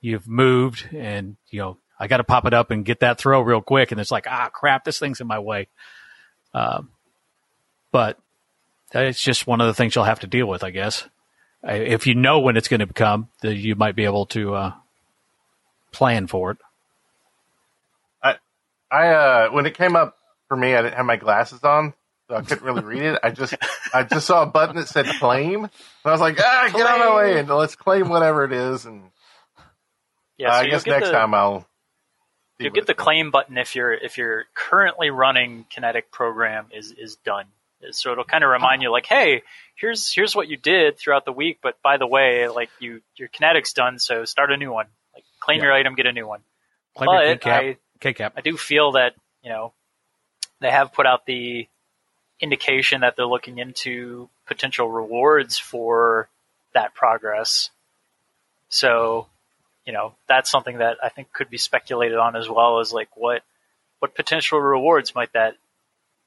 [0.00, 3.40] you've moved and, you know, I got to pop it up and get that throw
[3.40, 3.90] real quick.
[3.90, 5.66] And it's like, ah, crap, this thing's in my way.
[6.54, 6.90] Um,
[7.90, 8.18] but
[8.94, 11.08] it's just one of the things you'll have to deal with, I guess.
[11.64, 14.72] If you know when it's going to come, you might be able to uh,
[15.90, 16.58] plan for it.
[18.90, 20.16] I uh when it came up
[20.48, 21.94] for me, I didn't have my glasses on,
[22.28, 23.20] so I couldn't really read it.
[23.22, 23.54] I just
[23.92, 25.72] I just saw a button that said claim, and
[26.04, 28.86] I was like, ah, get out of my way, and let's claim whatever it is.
[28.86, 29.10] And
[30.36, 31.66] yeah, uh, I guess next the, time I'll.
[32.58, 37.16] You get the claim button if you're if you're currently running Kinetic program is is
[37.16, 37.46] done.
[37.92, 39.42] So it'll kind of remind you like, hey,
[39.76, 43.28] here's here's what you did throughout the week, but by the way, like you your
[43.28, 44.86] Kinetic's done, so start a new one.
[45.14, 45.66] Like claim yeah.
[45.66, 46.40] your item, get a new one.
[46.96, 48.34] Claim but I, K-cap.
[48.36, 49.72] I do feel that you know
[50.60, 51.68] they have put out the
[52.40, 56.28] indication that they're looking into potential rewards for
[56.72, 57.70] that progress.
[58.68, 59.26] So,
[59.84, 63.08] you know, that's something that I think could be speculated on as well as like
[63.16, 63.42] what
[63.98, 65.54] what potential rewards might that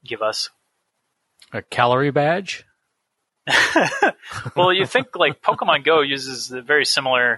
[0.03, 0.49] give us?
[1.53, 2.65] A calorie badge?
[4.55, 7.37] well, you think like Pokemon Go uses a very similar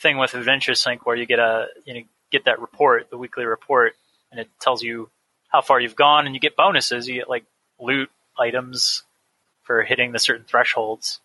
[0.00, 3.44] thing with Adventure Sync where you get a you know get that report, the weekly
[3.44, 3.94] report,
[4.30, 5.10] and it tells you
[5.48, 7.08] how far you've gone, and you get bonuses.
[7.08, 7.44] You get like
[7.80, 9.02] loot items
[9.62, 11.20] for hitting the certain thresholds.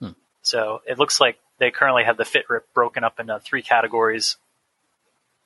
[0.00, 0.10] Hmm.
[0.42, 4.36] So it looks like they currently have the fit rep broken up into three categories,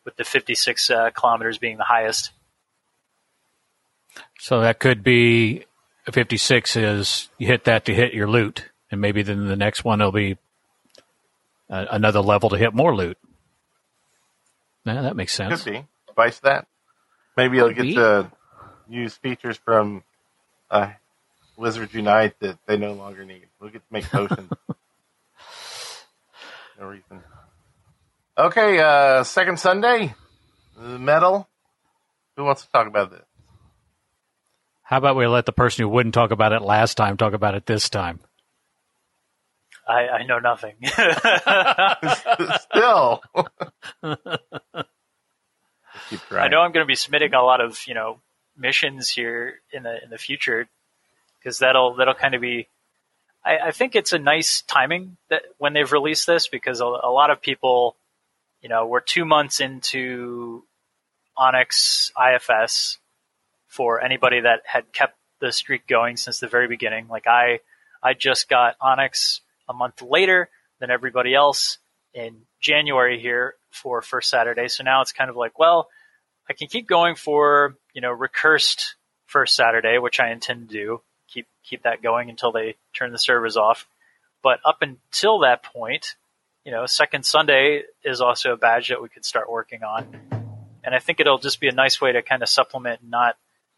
[0.04, 2.30] with the 56 uh, kilometers being the highest.
[4.38, 5.66] So that could be
[6.10, 9.98] 56 is you hit that to hit your loot, and maybe then the next one
[9.98, 10.38] will be
[11.68, 13.18] uh, another level to hit more loot.
[14.88, 15.62] Yeah, that makes sense.
[15.62, 15.84] Could be.
[16.16, 16.66] Vice that.
[17.36, 18.30] Maybe you'll get to
[18.88, 20.02] use features from
[20.70, 20.90] uh,
[21.56, 23.46] Wizards Unite that they no longer need.
[23.60, 24.50] We'll get to make potions.
[26.80, 27.22] no reason.
[28.36, 30.14] Okay, uh, second Sunday,
[30.76, 31.48] the medal.
[32.36, 33.24] Who wants to talk about this?
[34.82, 37.54] How about we let the person who wouldn't talk about it last time talk about
[37.54, 38.20] it this time?
[39.88, 40.74] I, I know nothing.
[42.60, 43.22] Still.
[46.30, 48.20] I know I'm going to be submitting a lot of you know
[48.56, 50.68] missions here in the in the future
[51.38, 52.68] because that'll that'll kind of be.
[53.44, 57.10] I, I think it's a nice timing that when they've released this because a, a
[57.10, 57.96] lot of people,
[58.60, 60.64] you know, we're two months into
[61.36, 62.98] Onyx IFS
[63.68, 67.06] for anybody that had kept the streak going since the very beginning.
[67.08, 67.60] Like I,
[68.02, 70.48] I just got Onyx a month later
[70.80, 71.78] than everybody else
[72.14, 74.68] in January here for first Saturday.
[74.68, 75.88] So now it's kind of like, well,
[76.48, 81.02] I can keep going for, you know, recursed first Saturday, which I intend to do.
[81.28, 83.86] Keep keep that going until they turn the servers off.
[84.42, 86.16] But up until that point,
[86.64, 90.08] you know, second Sunday is also a badge that we could start working on.
[90.84, 93.36] And I think it'll just be a nice way to kind of supplement and not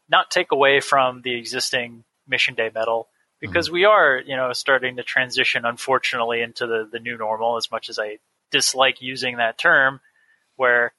[0.09, 3.09] not take away from the existing mission day medal
[3.41, 7.71] because we are, you know, starting to transition unfortunately into the, the new normal as
[7.71, 8.19] much as I
[8.51, 9.99] dislike using that term
[10.55, 10.93] where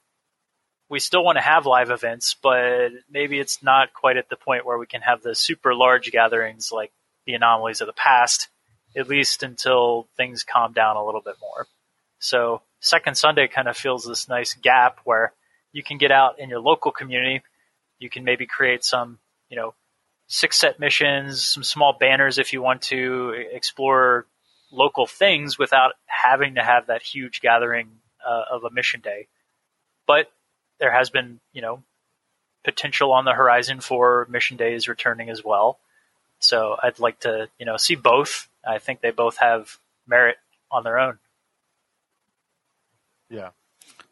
[0.91, 4.67] we still want to have live events, but maybe it's not quite at the point
[4.67, 6.93] where we can have the super large gatherings like
[7.25, 8.49] the anomalies of the past,
[8.97, 11.67] at least until things calm down a little bit more.
[12.19, 15.33] So second Sunday kind of fills this nice gap where
[15.73, 17.43] you can get out in your local community.
[17.99, 19.75] You can maybe create some, you know,
[20.33, 24.25] six set missions, some small banners if you want to explore
[24.71, 27.91] local things without having to have that huge gathering
[28.27, 29.27] uh, of a mission day.
[30.07, 30.33] But
[30.81, 31.83] there has been, you know,
[32.65, 35.79] potential on the horizon for mission days returning as well.
[36.39, 38.49] So I'd like to, you know, see both.
[38.67, 40.39] I think they both have merit
[40.71, 41.19] on their own.
[43.29, 43.51] Yeah.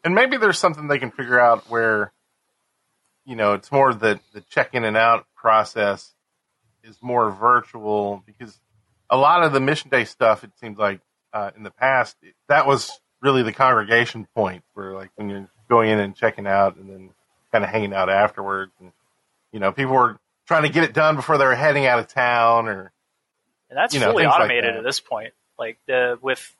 [0.03, 2.11] And maybe there's something they can figure out where,
[3.25, 6.13] you know, it's more the, the check in and out process
[6.83, 8.59] is more virtual because
[9.09, 11.01] a lot of the mission day stuff, it seems like
[11.33, 12.15] uh, in the past,
[12.47, 16.75] that was really the congregation point where like when you're going in and checking out
[16.77, 17.09] and then
[17.51, 18.71] kind of hanging out afterwards.
[18.79, 18.91] And,
[19.51, 22.07] you know, people were trying to get it done before they were heading out of
[22.07, 22.91] town or,
[23.69, 24.79] And that's You know, fully like automated that.
[24.79, 25.33] at this point.
[25.57, 26.55] Like the with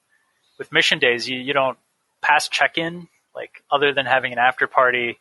[0.59, 1.77] with mission days, you, you don't
[2.21, 3.07] pass check in.
[3.33, 5.17] Like other than having an after party,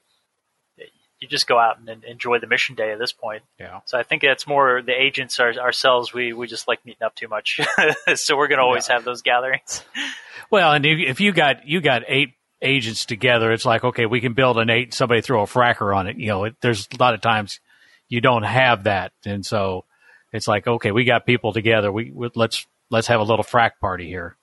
[1.20, 3.42] you just go out and, enjoy the mission day at this point.
[3.58, 3.80] Yeah.
[3.84, 6.12] So I think it's more the agents our, ourselves.
[6.14, 7.60] We we just like meeting up too much,
[8.14, 9.84] so we're gonna always have those gatherings.
[10.50, 12.30] Well, and if, if you got you got eight
[12.62, 14.94] agents together, it's like okay, we can build an eight.
[14.94, 16.16] Somebody throw a fracker on it.
[16.16, 17.60] You know, it, there's a lot of times
[18.08, 19.84] you don't have that, and so
[20.32, 21.92] it's like okay, we got people together.
[21.92, 24.36] We, we let's let's have a little frack party here.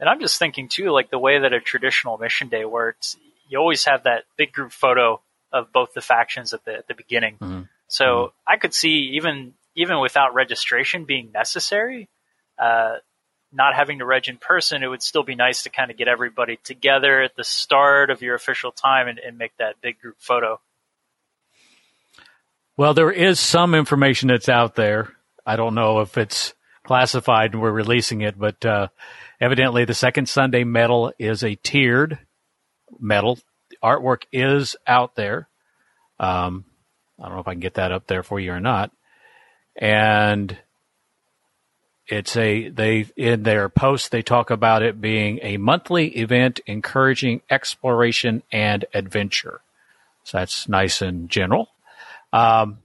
[0.00, 3.16] And I'm just thinking too, like the way that a traditional mission day works,
[3.48, 5.20] you always have that big group photo
[5.52, 7.38] of both the factions at the at the beginning.
[7.38, 7.68] Mhm.
[7.88, 12.08] So I could see even even without registration being necessary,
[12.58, 12.96] uh,
[13.52, 16.08] not having to reg in person, it would still be nice to kind of get
[16.08, 20.16] everybody together at the start of your official time and, and make that big group
[20.18, 20.60] photo.
[22.76, 25.14] Well, there is some information that's out there.
[25.44, 28.88] I don't know if it's classified and we're releasing it, but uh,
[29.40, 32.18] evidently the second Sunday medal is a tiered
[32.98, 33.38] medal.
[33.82, 35.48] Artwork is out there.
[36.18, 36.64] Um,
[37.18, 38.90] I don't know if I can get that up there for you or not.
[39.76, 40.56] And
[42.06, 47.42] it's a they in their post they talk about it being a monthly event encouraging
[47.48, 49.60] exploration and adventure.
[50.24, 51.68] So that's nice and general.
[52.32, 52.78] Um,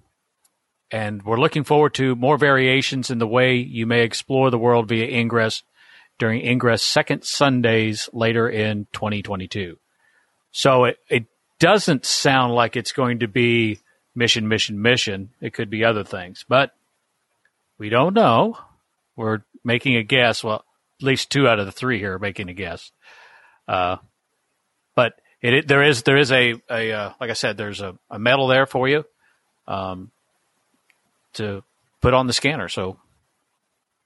[0.91, 4.87] and we're looking forward to more variations in the way you may explore the world
[4.87, 5.63] via Ingress
[6.17, 9.77] during Ingress second Sundays later in 2022.
[10.57, 11.25] So it, it
[11.59, 13.79] doesn't sound like it's going to be
[14.15, 15.29] mission, mission, mission.
[15.39, 16.71] It could be other things, but
[17.77, 18.57] we don't know.
[19.15, 20.43] We're making a guess.
[20.43, 20.65] Well,
[20.99, 22.91] at least two out of the three here are making a guess.
[23.67, 23.97] Uh,
[24.95, 27.95] but it, it there is there is a a uh, like I said there's a,
[28.09, 29.05] a medal there for you
[29.67, 30.09] um,
[31.33, 31.63] to
[32.01, 32.67] put on the scanner.
[32.67, 32.97] So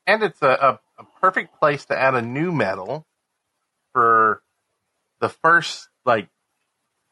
[0.06, 3.06] and it's a, a, a perfect place to add a new medal
[3.94, 4.42] for
[5.22, 6.28] the first like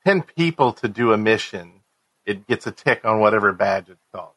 [0.09, 1.71] 10 people to do a mission
[2.25, 4.33] it gets a tick on whatever badge it's called.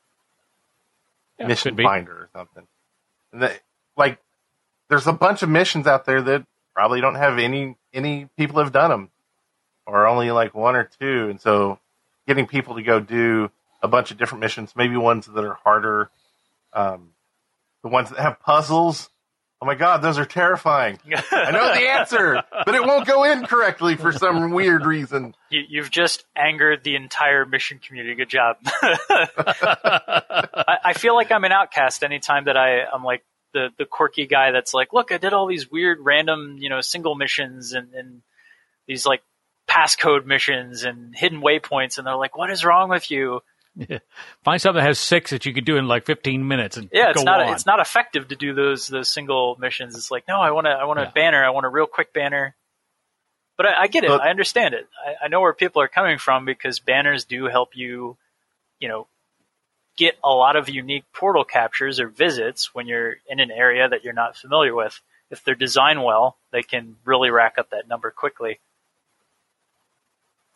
[1.39, 2.67] Yeah, mission finder or something.
[3.33, 3.57] And they,
[3.97, 4.19] like
[4.91, 8.73] there's a bunch of missions out there that probably don't have any any people have
[8.73, 9.11] done them
[9.87, 11.29] or only like one or two.
[11.31, 11.79] And so
[12.27, 13.51] getting people to go do
[13.83, 16.11] a bunch of different missions maybe ones that are harder
[16.75, 17.13] um,
[17.83, 19.09] the ones that have puzzles.
[19.63, 20.99] Oh my god, those are terrifying.
[21.31, 25.37] I know the answer, but it won't go in correctly for some weird reason.
[25.51, 28.17] You, you've just angered the entire mission community.
[28.17, 28.57] Good job.
[28.65, 34.27] I, I feel like I'm an outcast anytime that I, I'm like the, the quirky
[34.27, 37.95] guy that's like, look, I did all these weird random, you know, single missions and,
[37.95, 38.23] and
[38.89, 39.23] these like
[39.69, 43.43] passcode missions and hidden waypoints, and they're like, "What is wrong with you?"
[44.45, 47.11] Find something that has six that you could do in like 15 minutes and Yeah,
[47.11, 47.55] it's go not on.
[47.55, 49.97] it's not effective to do those those single missions.
[49.97, 51.11] It's like, no, I want to I want a Yeah.
[51.15, 51.43] banner.
[51.45, 52.55] I want a real quick banner.
[53.57, 54.09] But I, I get it.
[54.09, 54.87] But- I understand it.
[55.07, 58.17] I, I know where people are coming from because banners do help you,
[58.79, 59.07] you know,
[59.97, 64.05] get a lot of unique portal captures or visits when you're in an area that
[64.05, 65.01] you're not familiar with.
[65.31, 68.59] If they're designed well, they can really rack up that number quickly.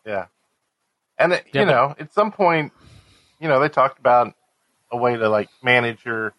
[0.05, 0.25] Yeah.
[1.17, 2.73] And it, Yeah, you but- know, at some point,
[3.39, 4.33] you know, they talked about
[4.91, 6.33] a way to like manage your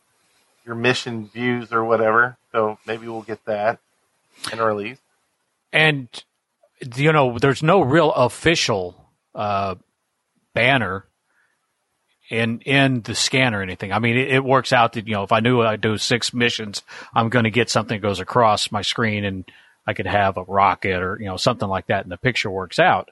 [0.67, 2.37] your mission views or whatever.
[2.53, 3.79] So maybe we'll get that
[4.53, 4.99] in a release.
[5.73, 6.09] and
[6.97, 9.75] you know there's no real official uh,
[10.55, 11.05] banner
[12.31, 15.23] in in the scan or anything i mean it, it works out that you know
[15.23, 16.83] if i knew i do six missions
[17.15, 19.51] i'm going to get something that goes across my screen and
[19.87, 22.79] i could have a rocket or you know something like that and the picture works
[22.79, 23.09] out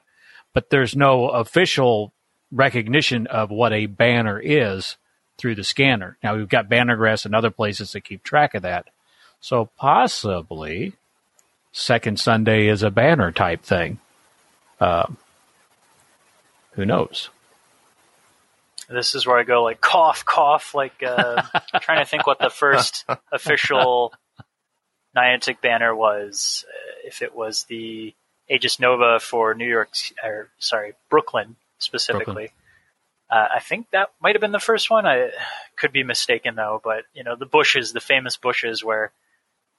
[0.53, 2.13] but there's no official
[2.51, 4.97] recognition of what a banner is
[5.37, 8.87] through the scanner now we've got Bannergress and other places that keep track of that
[9.39, 10.93] so possibly
[11.77, 13.99] second Sunday is a banner type thing.
[14.79, 15.17] Um,
[16.71, 17.29] who knows?
[18.89, 21.41] This is where I go like cough, cough, like uh,
[21.81, 24.13] trying to think what the first official
[25.15, 26.65] Niantic banner was.
[26.67, 28.13] Uh, if it was the
[28.49, 29.89] Aegis Nova for New York,
[30.23, 32.51] or sorry, Brooklyn specifically.
[33.29, 35.05] Uh, I think that might have been the first one.
[35.05, 35.31] I
[35.75, 39.11] could be mistaken though, but you know the bushes, the famous bushes, where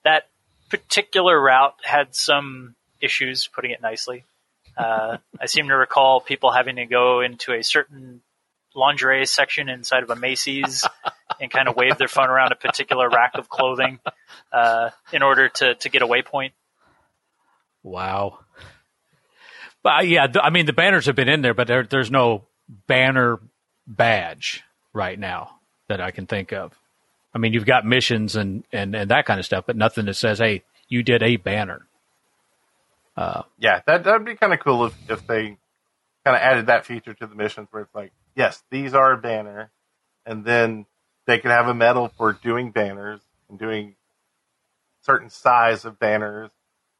[0.03, 0.27] that
[0.69, 4.25] particular route had some issues, putting it nicely.
[4.77, 8.21] Uh, I seem to recall people having to go into a certain
[8.75, 10.85] lingerie section inside of a Macy's
[11.41, 13.99] and kind of wave their phone around a particular rack of clothing
[14.53, 16.51] uh, in order to, to get a waypoint.
[17.83, 18.39] Wow.
[19.83, 22.11] But uh, yeah, th- I mean the banners have been in there, but there, there's
[22.11, 22.43] no
[22.87, 23.39] banner
[23.87, 24.63] badge
[24.93, 26.73] right now that I can think of.
[27.33, 30.15] I mean, you've got missions and, and, and that kind of stuff, but nothing that
[30.15, 31.85] says, "Hey, you did a banner."
[33.57, 35.57] Yeah, that that'd be kind of cool if if they
[36.25, 39.17] kind of added that feature to the missions where it's like, yes, these are a
[39.17, 39.71] banner,
[40.25, 40.85] and then
[41.27, 43.95] they could have a medal for doing banners and doing
[45.01, 46.49] certain size of banners,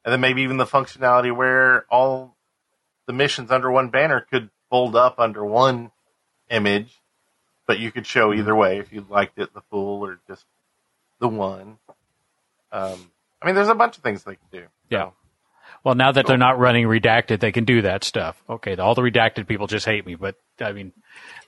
[0.06, 2.36] and then maybe even the functionality where all
[3.10, 5.90] the missions under one banner could fold up under one
[6.52, 6.96] image,
[7.66, 10.46] but you could show either way if you liked it the full or just
[11.18, 11.80] the one.
[12.72, 14.66] Um, I mean, there's a bunch of things they can do.
[14.92, 15.10] Yeah.
[15.84, 18.44] Well, now that they're not running redacted, they can do that stuff.
[18.48, 20.94] Okay, all the redacted people just hate me, but I mean,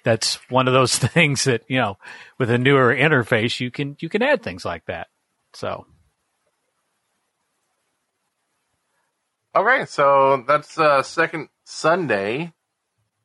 [0.02, 2.00] that's one of those things that you know,
[2.40, 5.10] with a newer interface, you can you can add things like that.
[5.54, 5.86] So
[9.54, 12.54] Okay, so that's uh, second Sunday.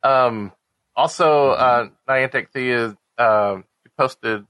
[0.03, 0.53] Um,
[0.95, 3.59] also, uh, Niantic Thea uh,
[3.99, 4.47] posted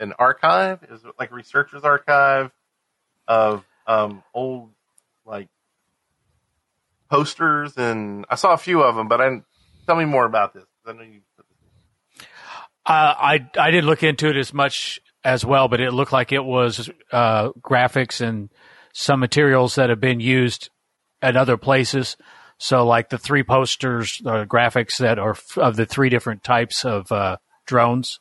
[0.00, 2.50] an archive, is like a researcher's archive
[3.26, 4.70] of um, old
[5.24, 5.48] like
[7.10, 9.08] posters, and I saw a few of them.
[9.08, 9.42] But I
[9.86, 10.64] tell me more about this.
[10.86, 11.20] I know you.
[12.84, 16.30] Uh, I I didn't look into it as much as well, but it looked like
[16.30, 18.50] it was uh, graphics and
[18.92, 20.70] some materials that have been used
[21.20, 22.16] at other places.
[22.58, 26.84] So, like the three posters, uh, graphics that are f- of the three different types
[26.84, 27.36] of uh,
[27.66, 28.18] drones,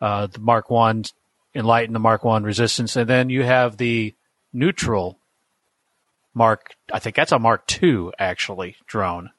[0.00, 1.04] uh, the Mark One
[1.54, 4.14] Enlighten, the Mark One Resistance, and then you have the
[4.52, 5.18] neutral
[6.34, 6.76] Mark.
[6.92, 9.30] I think that's a Mark Two actually drone,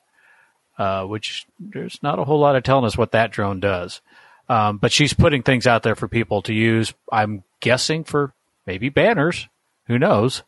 [0.79, 4.01] uh, which there's not a whole lot of telling us what that drone does.
[4.49, 6.93] Um, but she's putting things out there for people to use.
[7.11, 8.33] I'm guessing for
[8.65, 9.47] maybe banners,
[9.85, 10.41] who knows,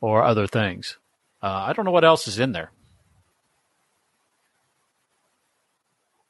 [0.00, 0.98] or other things.
[1.42, 2.70] Uh, I don't know what else is in there.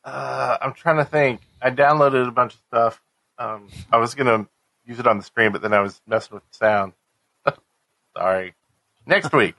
[0.05, 1.41] Uh, I'm trying to think.
[1.63, 3.03] I downloaded a bunch of stuff.
[3.39, 4.47] Um, I was gonna
[4.85, 6.93] use it on the stream, but then I was messing with the sound.
[8.17, 8.55] Sorry.
[9.07, 9.55] Next week,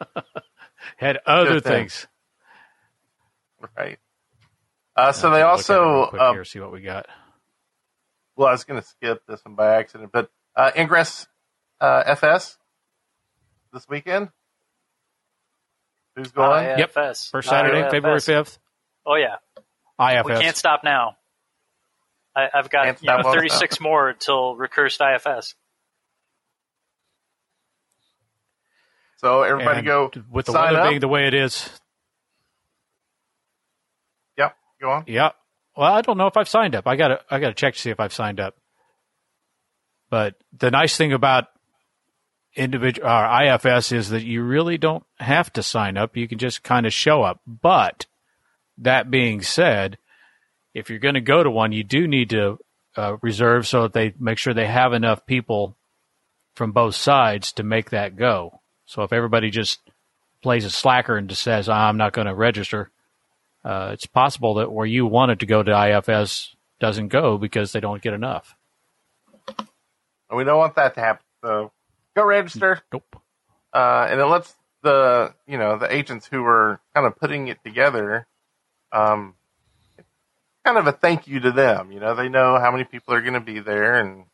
[0.98, 1.72] Had other Good thing.
[1.74, 2.08] things.
[3.78, 4.00] right?
[4.96, 7.06] Uh, so they Look at it also, real quick uh, here, see what we got.
[8.36, 11.28] well, I was going to skip this one by accident, but uh, Ingress
[11.82, 12.58] uh, FS
[13.74, 14.30] this weekend.
[16.16, 16.64] Who's going?
[16.80, 16.96] Yep.
[16.96, 17.30] IFS.
[17.30, 18.58] First Saturday, February 5th.
[19.06, 19.36] Oh yeah,
[20.00, 20.26] IFS.
[20.26, 21.18] we can't stop now.
[22.36, 25.56] I, I've got you know stop, won't uh, 36 more till recursed IFS.
[29.18, 30.89] So everybody And go with the weather up.
[30.89, 31.70] being the way it is.
[34.38, 35.04] Yep, go on.
[35.08, 35.36] Yep.
[35.78, 36.88] Well, I don't know if I've signed up.
[36.88, 38.56] I got to I got to check to see if I've signed up.
[40.10, 41.48] But the nice thing about
[42.56, 46.16] individual or IFS is that you really don't have to sign up.
[46.16, 47.41] You can just kind of show up.
[47.48, 48.06] But
[48.80, 49.98] that being said,
[50.74, 52.60] if you're going to go to one, you do need to
[52.98, 55.76] uh, reserve so that they make sure they have enough people
[56.54, 58.62] from both sides to make that go.
[58.86, 59.80] So if everybody just
[60.42, 62.92] plays a slacker and just says, I'm not going to register,
[63.64, 67.80] uh, it's possible that where you wanted to go to IFS doesn't go because they
[67.80, 68.56] don't get enough.
[70.34, 71.26] We don't want that to happen.
[71.44, 71.72] So
[72.16, 72.82] go register.
[72.92, 73.22] Nope.
[73.74, 77.64] Uh, and it lets the, you know, the agents who are kind of putting it
[77.64, 78.28] together,
[78.92, 79.36] um,
[80.66, 81.92] kind of a thank you to them.
[81.92, 84.26] You know, they know how many people are going to be there and,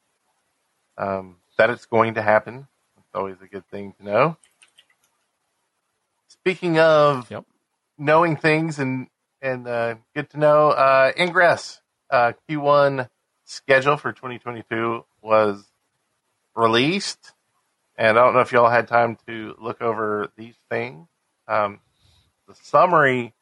[0.98, 2.68] um, that it's going to happen.
[2.98, 4.38] It's always a good thing to know.
[6.28, 7.46] Speaking of Yep.
[7.98, 9.08] knowing things and
[9.42, 11.82] and uh, good to know, uh, Ingress
[12.12, 13.10] uh, Q1
[13.46, 15.66] schedule for 2022 was
[16.56, 17.34] released,
[17.98, 21.08] and I don't know if y'all had time to look over these things.
[21.48, 21.80] Um,
[22.48, 23.34] the summary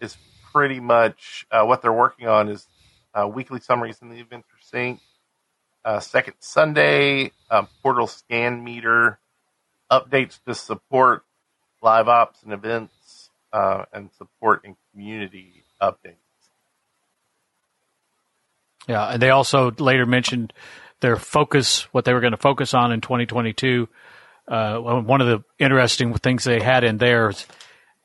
[0.00, 0.16] is
[0.52, 2.66] pretty much uh, what they're working on is
[3.14, 5.00] uh, weekly summaries in the event sync,
[5.84, 9.18] uh, second Sunday, uh, portal scan meter,
[9.90, 11.24] updates to support
[11.82, 16.16] live ops and events, uh, and support and community updates.
[18.86, 20.52] Yeah, and they also later mentioned
[21.00, 23.88] their focus, what they were going to focus on in 2022.
[24.46, 27.46] Uh, one of the interesting things they had in there is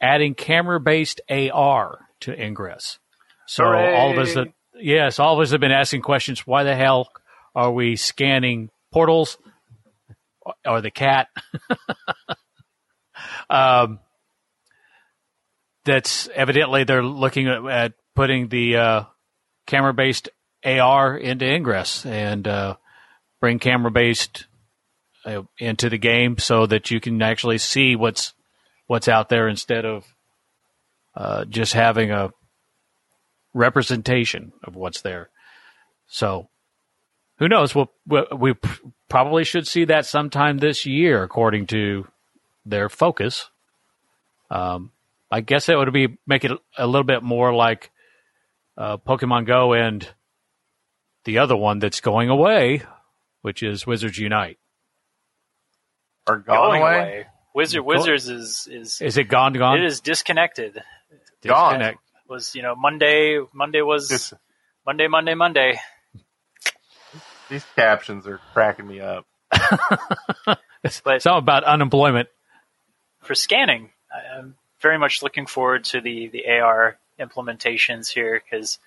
[0.01, 2.99] adding camera-based AR to Ingress.
[3.47, 3.95] So Hooray!
[3.95, 6.45] all of us that yes, all of us have been asking questions.
[6.47, 7.09] Why the hell
[7.55, 9.37] are we scanning portals
[10.65, 11.27] or the cat?
[13.49, 13.99] um,
[15.85, 19.03] that's evidently they're looking at, at putting the uh,
[19.67, 20.29] camera-based
[20.63, 22.75] AR into Ingress and uh,
[23.41, 24.47] bring camera-based
[25.25, 28.33] uh, into the game so that you can actually see what's
[28.87, 30.05] what's out there instead of
[31.15, 32.31] uh, just having a
[33.53, 35.29] representation of what's there.
[36.07, 36.49] So,
[37.39, 37.73] who knows?
[37.75, 38.53] We'll, we we
[39.09, 42.07] probably should see that sometime this year, according to
[42.65, 43.49] their focus.
[44.49, 44.91] Um,
[45.31, 47.91] I guess that would be make it a little bit more like
[48.77, 50.07] uh, Pokemon Go and
[51.25, 52.81] the other one that's going away,
[53.41, 54.59] which is Wizards Unite.
[56.27, 56.97] Are gone Going away?
[56.99, 57.25] away.
[57.55, 59.53] Wizard Wizards is is Is it gone?
[59.53, 59.77] Gone?
[59.77, 60.81] it is disconnected.
[61.49, 61.79] Gone.
[61.79, 61.99] Disconnect.
[62.27, 64.33] Was you know Monday Monday was This,
[64.85, 65.79] Monday Monday Monday.
[67.49, 69.25] these captions are cracking me up.
[71.03, 72.27] But- Something about unemployment.
[73.21, 73.91] for scanning.
[74.11, 78.79] I- I'm very much looking forward to the the AR implementations here because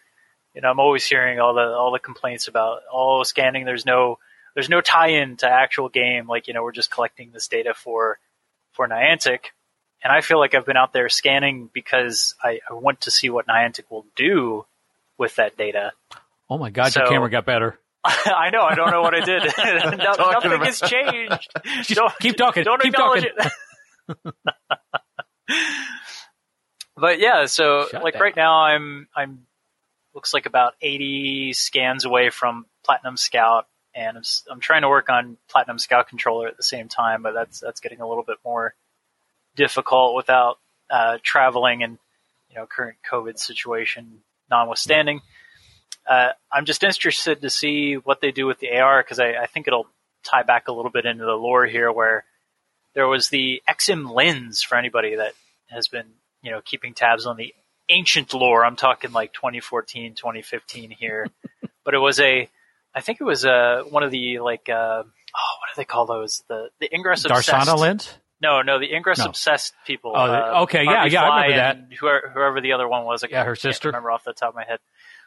[0.54, 3.64] you know I'm always hearing all the all the complaints about oh scanning.
[3.64, 4.18] There's no
[4.54, 6.26] there's no tie-in to actual game.
[6.26, 8.18] Like you know we're just collecting this data for
[8.72, 9.46] for Niantic,
[10.06, 13.28] and I feel like I've been out there scanning because I, I want to see
[13.28, 14.64] what Niantic will do
[15.18, 15.90] with that data.
[16.48, 17.76] Oh my God, your camera got better.
[18.04, 18.62] I know.
[18.62, 19.42] I don't know what I did.
[19.98, 21.50] No- nothing about- has changed.
[22.20, 22.62] Keep talking.
[22.62, 24.22] Don't keep acknowledge talking.
[25.48, 25.66] it.
[26.96, 28.22] but yeah, so Shut like down.
[28.22, 29.44] right now, I'm I'm
[30.14, 35.08] looks like about 80 scans away from Platinum Scout, and I'm I'm trying to work
[35.08, 38.36] on Platinum Scout controller at the same time, but that's that's getting a little bit
[38.44, 38.72] more
[39.56, 40.58] difficult without
[40.90, 41.98] uh, traveling and
[42.50, 45.20] you know current COVID situation notwithstanding.
[46.08, 49.46] Uh, I'm just interested to see what they do with the AR because I, I
[49.46, 49.88] think it'll
[50.22, 52.24] tie back a little bit into the lore here, where
[52.94, 55.32] there was the XM lens for anybody that
[55.68, 56.06] has been
[56.42, 57.54] you know keeping tabs on the
[57.88, 58.64] ancient lore.
[58.64, 61.26] I'm talking like 2014, 2015 here,
[61.84, 62.48] but it was a
[62.94, 66.06] I think it was uh, one of the like uh, oh what do they call
[66.06, 68.14] those the the Ingress obsessed Darsana lens?
[68.46, 69.26] No, no, the Ingress No.
[69.26, 70.12] obsessed people.
[70.14, 73.04] Oh, uh, okay, yeah, Harvey yeah, I Fly remember and Whoever, whoever the other one
[73.04, 73.88] was, I Yeah, her can't sister.
[73.88, 74.78] Remember off the top of my head,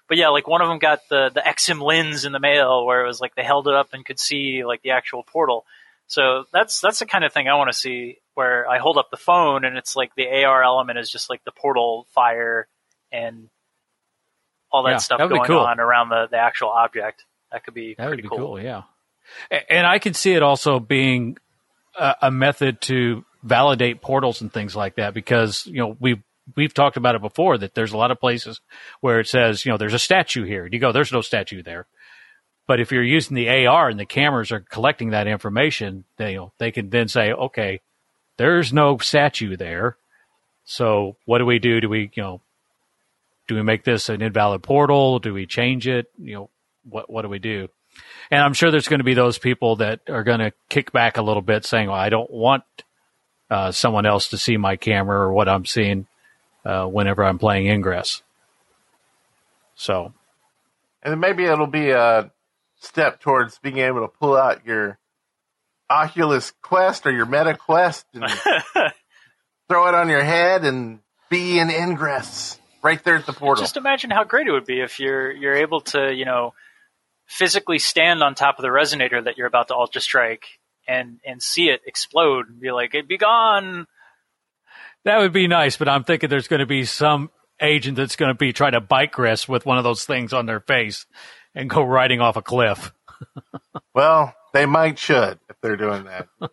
[0.07, 3.03] but yeah, like one of them got the the XM lens in the mail, where
[3.03, 5.65] it was like they held it up and could see like the actual portal.
[6.07, 9.09] So that's that's the kind of thing I want to see, where I hold up
[9.11, 12.67] the phone and it's like the AR element is just like the portal fire
[13.11, 13.49] and
[14.71, 15.59] all that Yeah, stuff be going cool.
[15.59, 17.25] on around the the actual object.
[17.51, 18.59] That could be That would pretty be cool.
[18.61, 18.83] yeah.
[19.51, 21.37] A- And I can see it also being
[21.99, 26.21] a, a method to validate portals and things like that because you know we've
[26.55, 28.59] we've talked about it before that there's a lot of places
[29.01, 31.63] where it says you know there's a statue here and you go there's no statue
[31.63, 31.87] there.
[32.67, 36.37] But if you're using the AR and the cameras are collecting that information they you
[36.37, 37.81] know, they can then say okay
[38.37, 39.97] there's no statue there.
[40.63, 41.81] So what do we do?
[41.81, 42.41] Do we you know
[43.47, 45.19] do we make this an invalid portal?
[45.19, 46.07] Do we change it?
[46.17, 46.49] You know
[46.83, 47.69] what what do we do
[48.31, 51.17] And I'm sure there's going to be those people that are going to kick back
[51.17, 52.63] a little bit, saying, "Well, I don't want
[53.49, 56.07] uh, someone else to see my camera or what I'm seeing
[56.63, 58.21] uh, whenever I'm playing Ingress."
[59.75, 60.13] So,
[61.01, 62.31] and then maybe it'll be a
[62.79, 64.99] step towards being able to pull out your
[65.89, 68.25] Oculus Quest or your Meta Quest and
[69.67, 70.99] throw it on your head and
[71.29, 73.63] be in Ingress right there at the portal.
[73.63, 76.53] Just imagine how great it would be if you're you're able to, you know,
[77.29, 80.45] physically stand on top of the resonator that you're about to ultra strike
[80.87, 83.85] and and see it explode and be like, "It be gone."
[85.05, 87.29] That would be nice, but I'm thinking there's going to be some
[87.61, 90.45] agent that's going to be trying to bike rest with one of those things on
[90.45, 91.05] their face
[91.55, 92.91] and go riding off a cliff.
[93.93, 96.27] well, they might should if they're doing that.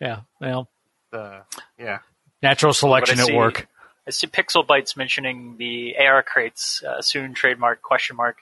[0.00, 0.68] yeah, well,
[1.12, 1.40] uh,
[1.78, 2.00] yeah,
[2.42, 3.68] natural selection at see, work.
[4.06, 8.38] I see Pixel Bytes mentioning the AR crates uh, soon trademark question mark.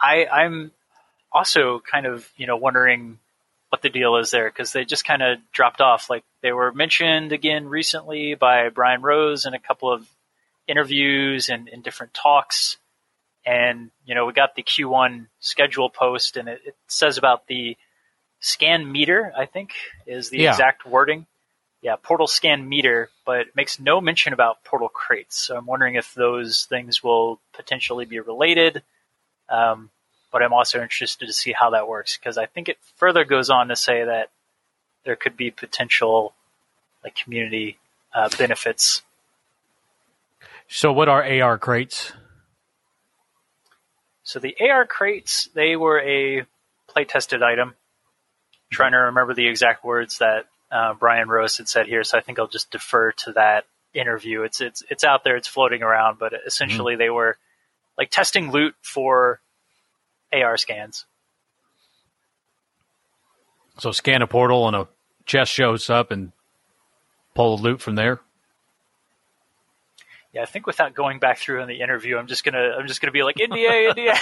[0.00, 0.72] I I'm
[1.32, 3.18] also kind of you know wondering
[3.70, 6.08] what the deal is there because they just kind of dropped off.
[6.08, 10.06] Like they were mentioned again recently by Brian Rose in a couple of
[10.68, 12.76] interviews and in different talks.
[13.44, 17.76] And, you know, we got the Q1 schedule post and it, it says about the
[18.40, 19.72] scan meter, I think
[20.06, 20.50] is the Yeah.
[20.50, 21.26] exact wording.
[21.82, 25.36] Yeah, portal scan meter, but it makes no mention about portal crates.
[25.36, 28.82] So I'm wondering if those things will potentially be related.
[29.48, 29.90] Um,
[30.32, 33.48] but I'm also interested to see how that works because I think it further goes
[33.48, 34.30] on to say that
[35.04, 36.34] there could be potential
[37.02, 37.78] like community
[38.12, 39.02] uh, benefits.
[40.68, 42.12] So, what are AR crates?
[44.26, 46.44] So the AR crates, they were a
[46.88, 47.76] play tested item.
[48.72, 52.22] trying to remember the exact words that uh, Brian Rose had said here, so I
[52.22, 54.42] think I'll just defer to that interview.
[54.42, 57.38] It's it's it's out there, it's floating around, but essentially they were
[57.98, 59.40] like testing loot for
[60.32, 61.06] AR scans.
[63.78, 64.88] So, scan a portal and a
[65.26, 66.32] chest shows up and
[67.34, 68.20] pull the loot from there.
[70.32, 73.00] Yeah, I think without going back through in the interview, I'm just gonna I'm just
[73.00, 74.18] gonna be like NDA, NDA.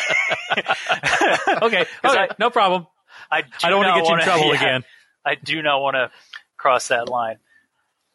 [1.62, 2.87] Okay, okay, I- no problem.
[3.31, 4.85] I, do I don't want to get you in trouble yeah, again.
[5.25, 6.11] I do not want to
[6.57, 7.39] cross that line.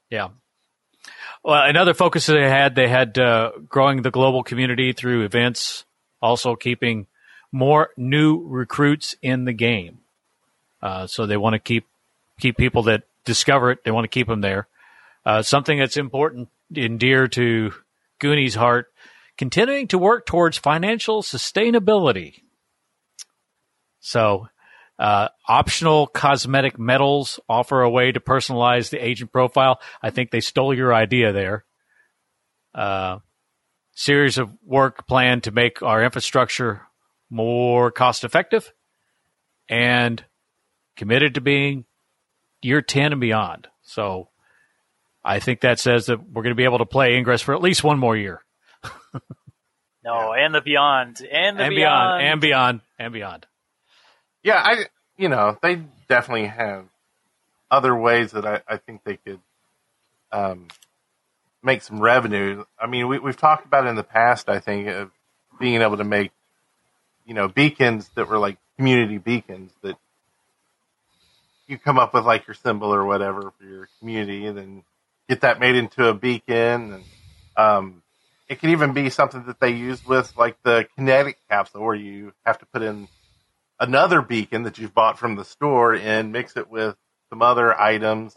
[0.09, 0.29] Yeah.
[1.43, 5.85] Well, another focus that they had, they had uh, growing the global community through events,
[6.21, 7.07] also keeping
[7.51, 9.99] more new recruits in the game.
[10.81, 11.85] Uh, so they want to keep
[12.39, 13.83] keep people that discover it.
[13.83, 14.67] They want to keep them there.
[15.25, 17.73] Uh, something that's important and dear to
[18.19, 18.91] Goonie's heart,
[19.37, 22.41] continuing to work towards financial sustainability.
[23.99, 24.47] So,
[24.99, 29.79] uh, optional cosmetic medals offer a way to personalize the agent profile.
[30.03, 31.65] I think they stole your idea there.
[32.75, 33.19] Uh,
[33.93, 36.81] series of work planned to make our infrastructure
[37.29, 38.73] more cost effective
[39.69, 40.23] and
[40.95, 41.85] committed to being
[42.61, 43.67] year 10 and beyond.
[43.81, 44.29] So
[45.23, 47.61] I think that says that we're going to be able to play Ingress for at
[47.61, 48.43] least one more year
[50.03, 53.45] No, and the beyond, and the and beyond, beyond and beyond and beyond.
[54.43, 54.61] Yeah.
[54.63, 54.85] I
[55.17, 56.85] you know they definitely have
[57.71, 59.39] other ways that I, I think they could
[60.31, 60.67] um,
[61.63, 62.63] make some revenue.
[62.79, 64.49] I mean, we, we've talked about in the past.
[64.49, 65.11] I think of
[65.59, 66.31] being able to make
[67.25, 69.97] you know beacons that were like community beacons that
[71.67, 74.83] you come up with like your symbol or whatever for your community, and then
[75.27, 76.93] get that made into a beacon.
[76.93, 77.03] And
[77.55, 78.01] um,
[78.47, 82.33] it can even be something that they use with like the kinetic capsule, where you
[82.45, 83.07] have to put in
[83.79, 86.95] another beacon that you've bought from the store and mix it with
[87.29, 88.35] some other items.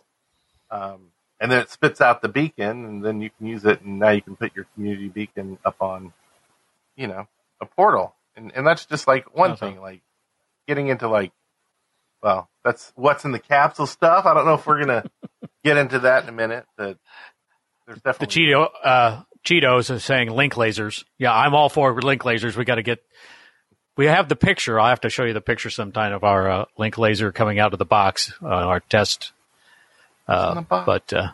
[0.70, 1.09] Um,
[1.40, 4.11] and then it spits out the beacon and then you can use it and now
[4.11, 6.12] you can put your community beacon up on,
[6.97, 7.26] you know,
[7.61, 8.14] a portal.
[8.36, 9.70] And, and that's just like one Okay.
[9.70, 10.03] thing, like
[10.68, 11.32] getting into like,
[12.22, 14.24] well, that's what's in the capsule stuff.
[14.26, 15.05] I don't know if we're going to
[15.64, 16.97] get into that in a minute, but
[17.86, 18.45] there's definitely.
[18.45, 21.05] The Cheeto uh, Cheetos is saying link lasers.
[21.18, 22.57] Yeah, I'm all for link lasers.
[22.57, 23.03] We got to get.
[23.97, 24.80] We have the picture.
[24.80, 27.72] I'll have to show you the picture sometime of our uh, link laser coming out
[27.72, 29.32] of the box, uh, our test.
[30.26, 30.86] Uh, box.
[30.86, 31.28] but uh,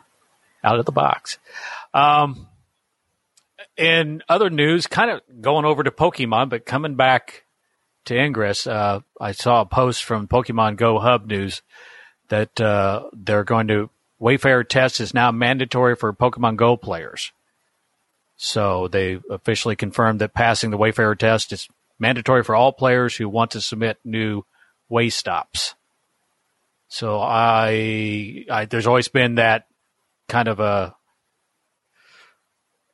[0.65, 1.39] out of the box.
[1.95, 2.49] Um,
[3.77, 7.45] in other news, kind of going over to Pokemon, but coming back
[8.07, 11.63] to Ingress, uh, I saw a post from Pokemon Go Hub News
[12.29, 17.31] that uh, they're going to Wayfarer test is now mandatory for Pokemon Go players.
[18.37, 21.69] So they officially confirmed that passing the Wayfarer test is
[21.99, 24.43] mandatory for all players who want to submit new
[24.91, 25.75] Wayspots.
[26.89, 29.67] So I, I there's always been that
[30.29, 30.95] kind of a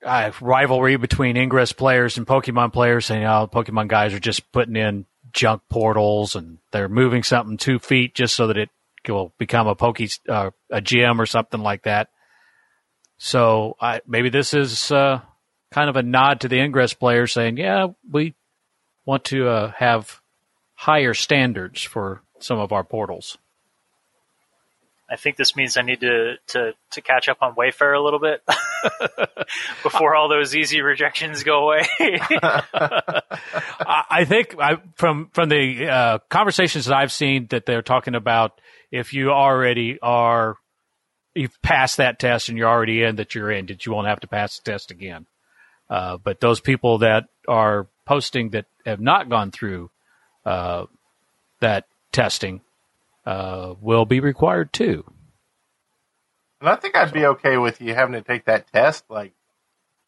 [0.05, 4.77] uh, rivalry between Ingress players and Pokemon players, saying, "Oh, Pokemon guys are just putting
[4.77, 8.71] in junk portals and they're moving something two feet just so that it
[9.09, 12.09] will become a pokey uh, a gym or something like that.
[13.19, 15.21] So I, maybe this is uh,
[15.73, 18.35] kind of a nod to the Ingress players saying, yeah, we
[19.07, 20.21] want to uh, have
[20.75, 23.39] higher standards for some of our portals.
[25.09, 28.19] I think this means I need to to, to catch up on Wayfarer a little
[28.19, 28.43] bit
[29.83, 31.87] before all those easy rejections go away.
[33.87, 38.61] I think I, from from the uh, conversations that I've seen that they're talking about,
[38.91, 40.57] if you already are,
[41.35, 44.21] you've passed that test and you're already in, that you're in, that you won't have
[44.21, 45.27] to pass the test again.
[45.91, 49.91] Uh, but those people that are posting that have not gone through
[50.45, 50.87] uh,
[51.61, 52.61] that testing
[53.27, 55.05] uh, will be required too.
[56.61, 59.33] And I think I'd be okay with you having to take that test like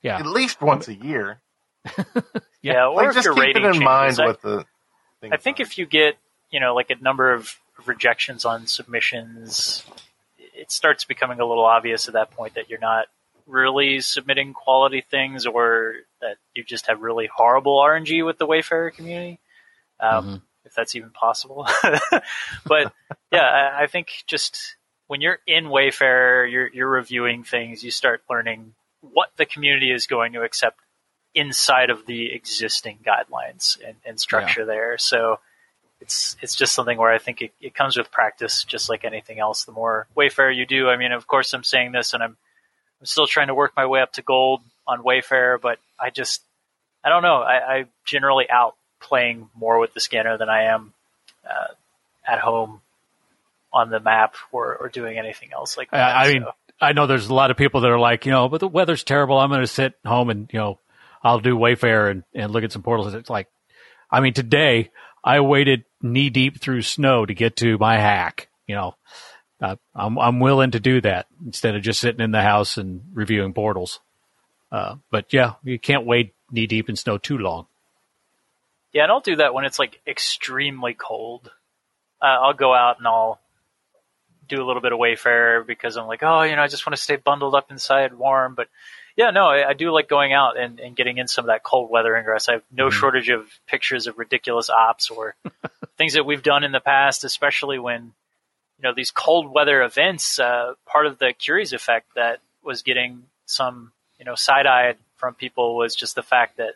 [0.03, 1.41] Yeah, at least once a year.
[2.63, 4.19] yeah, or Like if just your keep it in mind.
[4.21, 4.65] I- what the.
[5.21, 5.63] things I think are.
[5.63, 6.17] if you get,
[6.51, 9.85] you know, like a number of rejections on submissions,
[10.39, 13.07] it starts becoming a little obvious at that point that you're not
[13.47, 15.95] really submitting quality things or
[16.27, 19.39] that you just have really horrible RNG with the Wayfarer community.
[20.01, 20.29] Um,
[20.65, 21.69] If that's even possible.
[22.65, 22.93] but
[23.31, 28.23] yeah, I, I think just when you're in Wayfarer, you're, you're reviewing things, you start
[28.29, 30.81] learning what the community is going to accept
[31.35, 34.99] inside of the existing guidelines and, and structure there.
[34.99, 35.39] So
[36.01, 39.39] it's it's just something where I think it, it comes with practice, just like anything
[39.39, 39.65] else.
[39.65, 42.37] The more Wayfarer you do, I mean, of course, I'm saying this, and I'm
[43.01, 46.43] I'm still trying to work my way up to gold on Wayfarer, but I just
[47.05, 47.37] I don't know.
[47.43, 50.93] I, I generally out playing more with the scanner than I am
[51.49, 51.69] uh,
[52.27, 52.81] at home
[53.73, 56.17] on the map or, or doing anything else like I, that.
[56.17, 58.49] I mean, So- I know there's a lot of people that are like, you know,
[58.49, 59.39] but the weather's terrible.
[59.39, 60.79] I'm going to sit home and you know,
[61.23, 63.15] I'll do Wayfarer and, and look at some portals.
[63.15, 63.49] It's like,
[64.11, 64.91] I mean, today
[65.25, 68.49] I waded knee deep through snow to get to my hack.
[68.67, 68.95] You know,
[69.61, 73.03] uh, I'm I'm willing to do that instead of just sitting in the house and
[73.15, 74.01] reviewing portals.
[74.71, 77.67] Uh, but yeah, you can't wade knee deep in snow too long.
[78.93, 81.51] Yeah, and I'll do that when it's like extremely cold.
[82.21, 83.41] Uh, I'll go out and I'll
[84.49, 86.97] do a little bit of Wayfarer because I'm like, oh, you know, I just want
[86.97, 88.55] to stay bundled up inside warm.
[88.55, 88.69] But
[89.17, 91.63] yeah, no, I, I do like going out and, and getting in some of that
[91.63, 92.49] cold weather ingress.
[92.49, 95.35] I have no shortage of pictures of ridiculous ops or
[95.99, 98.13] things that we've done in the past, especially when,
[98.79, 103.25] you know, these cold weather events, uh, part of the Kureze effect that was getting
[103.47, 106.75] some, you know, side eyed from people was just the fact that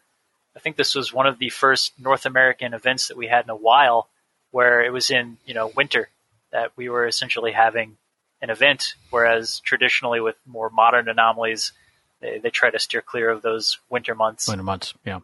[0.56, 3.50] I think this was one of the first North American events that we had in
[3.50, 4.08] a while
[4.50, 6.08] where it was in, you know, winter
[6.50, 7.96] that we were essentially having
[8.42, 11.72] an event, whereas traditionally with more modern anomalies,
[12.20, 14.48] they, they try to steer clear of those winter months.
[14.48, 15.20] Winter months, yeah.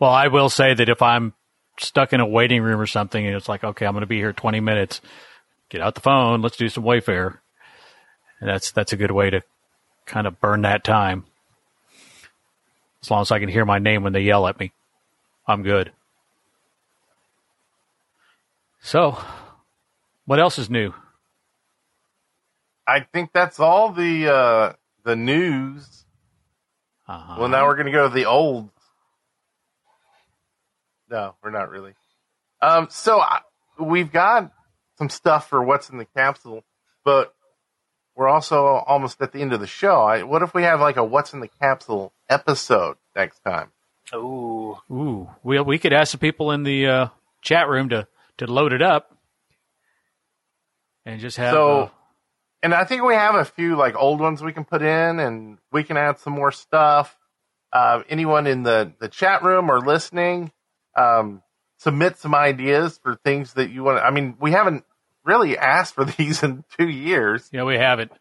[0.00, 1.34] Well, I will say that if I'm
[1.78, 4.18] stuck in a waiting room or something, and it's like, okay, I'm going to be
[4.18, 5.00] here 20 minutes.
[5.68, 6.42] Get out the phone.
[6.42, 7.40] Let's do some Wayfarer.
[8.40, 9.42] And that's that's a good way to
[10.06, 11.24] kind of burn that time.
[13.02, 14.72] As long as I can hear my name when they yell at me,
[15.46, 15.92] I'm good.
[18.80, 19.18] So,
[20.24, 20.94] what else is new?
[22.86, 24.72] I think that's all the uh,
[25.04, 26.04] the news.
[27.08, 27.36] Uh-huh.
[27.38, 28.70] Well, now we're going to go to the old.
[31.08, 31.94] No, we're not really.
[32.60, 33.40] Um, so I,
[33.78, 34.52] we've got
[34.98, 36.64] some stuff for what's in the capsule,
[37.04, 37.32] but
[38.16, 40.00] we're also almost at the end of the show.
[40.02, 43.70] I, what if we have like a what's in the capsule episode next time?
[44.14, 47.08] Ooh, Ooh, we we could ask the people in the uh,
[47.42, 48.08] chat room to
[48.38, 49.16] to load it up
[51.04, 51.52] and just have.
[51.52, 51.88] So- uh,
[52.62, 55.58] And I think we have a few like old ones we can put in, and
[55.72, 57.16] we can add some more stuff.
[57.72, 60.52] Uh, anyone in the the chat room or listening,
[60.96, 61.42] um,
[61.78, 63.98] submit some ideas for things that you want.
[64.02, 64.84] I mean, we haven't
[65.26, 67.48] really asked for these in two years.
[67.52, 68.12] Yeah, we haven't.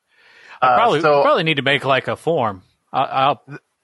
[0.61, 2.63] I Uh, probably so- probably need to make like a form.
[2.91, 3.43] I, I'll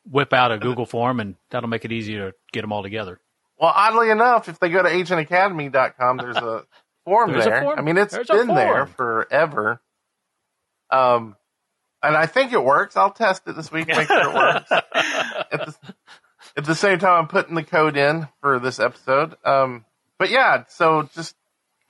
[0.10, 3.20] whip out a Google form, and that'll make it easier to get them all together.
[3.60, 6.64] Well, oddly enough, if they go to agentacademy.com, there's a
[7.06, 7.62] form There's a there.
[7.62, 7.78] form.
[7.80, 9.82] I mean, it's There's a been there forever.
[10.90, 11.36] Um,
[12.04, 12.98] and I think it works.
[12.98, 14.72] I'll test it this week, make sure it works.
[14.72, 14.86] at,
[15.52, 15.76] the,
[16.58, 19.36] at the same time, I'm putting the code in for this episode.
[19.46, 19.86] Um,
[20.18, 21.36] but yeah, so just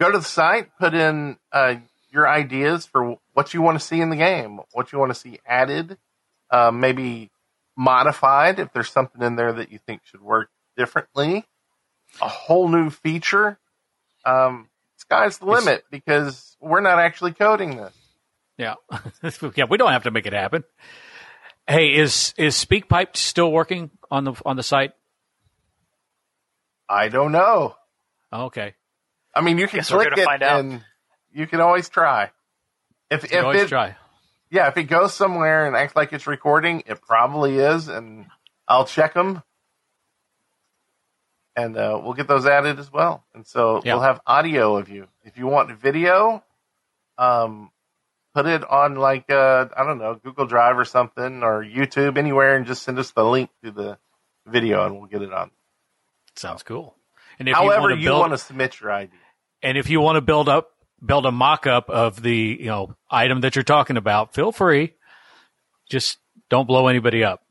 [0.02, 1.76] go to the site, put in uh,
[2.12, 5.20] your ideas for what you want to see in the game, what you want to
[5.20, 5.97] see added,
[6.49, 7.30] uh, maybe
[7.78, 11.45] modified if there's something in there that you think should work differently,
[12.20, 13.60] a whole new feature.
[14.26, 17.93] Um, sky's the limit because we're not actually coding this.
[18.58, 18.76] Yeah,
[19.56, 19.66] yeah.
[19.70, 20.64] We don't have to make it happen.
[21.68, 24.93] Hey, is is SpeakPipe still working on the on the site?
[26.89, 27.76] I don't know.
[28.34, 28.76] Okay.
[29.34, 30.60] I mean, you can Guess we're click gonna it find out.
[30.60, 30.84] and
[31.34, 32.32] you can always try.
[33.10, 33.96] If You if always it try.
[34.50, 38.26] yeah, if it goes somewhere and acts like it's recording, it probably is, and
[38.68, 39.42] I'll check them,
[41.56, 43.24] and uh, we'll get those added as well.
[43.34, 43.94] And so Yeah.
[43.96, 45.08] we'll have audio of you.
[45.24, 46.44] If you want video,
[47.18, 47.72] um,
[48.34, 52.56] put it on like uh, I don't know Google Drive or something or YouTube anywhere,
[52.56, 53.98] and just send us the link to the
[54.46, 55.52] video, and we'll get it on.
[56.36, 56.96] Sounds cool.
[57.42, 59.18] And if However, you want to you build, want to submit your idea.
[59.64, 60.70] and if you want to build up,
[61.04, 64.94] build a mock-up of the you know item that you're talking about, feel free.
[65.89, 66.20] Just
[66.52, 67.42] don't blow anybody up.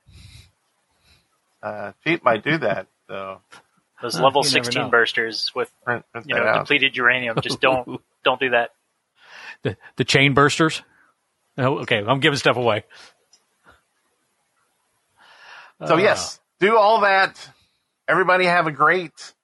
[1.61, 3.41] Uh, cheat might do that, so
[4.03, 4.91] Those level 16 know.
[4.91, 6.61] bursters with print, print you know out.
[6.61, 7.39] depleted uranium.
[7.43, 8.71] Just don't don't do that.
[9.63, 10.83] The the chain bursters.
[11.59, 12.85] Oh, okay, I'm giving stuff away.
[15.85, 17.37] So Uh, yes, do all that.
[18.07, 19.35] Everybody have a great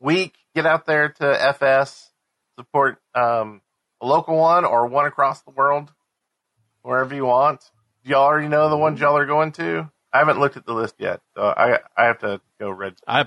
[0.00, 0.34] week.
[0.54, 2.10] Get out there to FS,
[2.56, 3.60] support um,
[4.00, 5.92] a local one or one across the world,
[6.82, 7.62] wherever you want.
[8.04, 9.90] Y'all already know the ones y'all are going to?
[10.12, 12.94] I haven't looked at the list yet, so I I have to go red.
[13.06, 13.26] I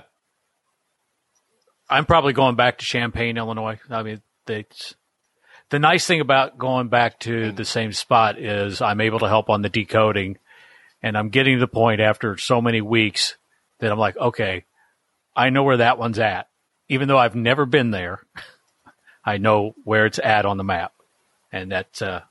[1.88, 3.78] I'm probably going back to Champaign, Illinois.
[3.90, 9.20] I mean, the nice thing about going back to the same spot is I'm able
[9.20, 10.38] to help on the decoding,
[11.02, 13.36] and I'm getting to the point after so many weeks
[13.78, 14.64] that I'm like, okay,
[15.36, 16.48] I know where that one's at,
[16.92, 18.20] even though I've never been there.
[19.24, 20.92] I know where it's at on the map,
[21.52, 22.22] and that's uh,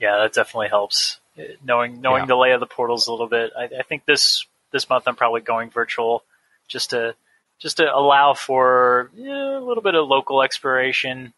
[0.00, 1.20] Yeah, that definitely helps.
[1.64, 2.26] Knowing knowing Yeah.
[2.26, 3.52] the lay of the portals a little bit.
[3.56, 6.24] I, I think this this month I'm probably going virtual
[6.68, 7.14] just to
[7.58, 11.32] just to allow for yeah, a little bit of local exploration.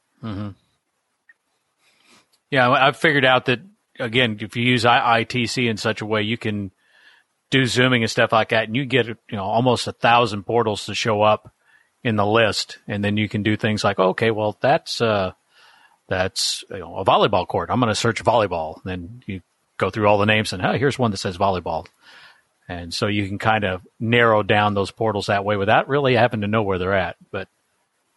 [2.50, 3.60] Yeah, I've figured out that
[3.98, 6.70] again, if you use IITC in such a way, you can
[7.50, 10.86] do zooming and stuff like that, and you get you know almost a thousand portals
[10.86, 11.52] to show up
[12.04, 15.32] in the list, and then you can do things like, okay, well that's uh,
[16.06, 17.70] that's you know, a volleyball court.
[17.70, 18.80] I'm going to search volleyball.
[18.84, 19.40] Then you
[19.78, 21.86] go through all the names, and hey, here's one that says volleyball,
[22.68, 26.42] and so you can kind of narrow down those portals that way without really having
[26.42, 27.16] to know where they're at.
[27.32, 27.48] But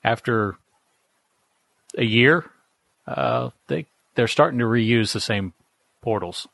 [0.03, 0.57] after
[1.97, 2.45] a year,
[3.07, 3.85] uh, they
[4.15, 5.53] they're starting to reuse the same
[6.01, 6.47] portals.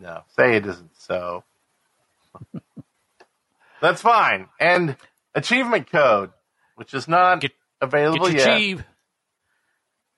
[0.00, 1.44] No, say it isn't so.
[3.80, 4.48] That's fine.
[4.60, 4.96] And
[5.34, 6.30] achievement code,
[6.76, 8.56] which is not Get- available Get yet.
[8.56, 8.84] achieve.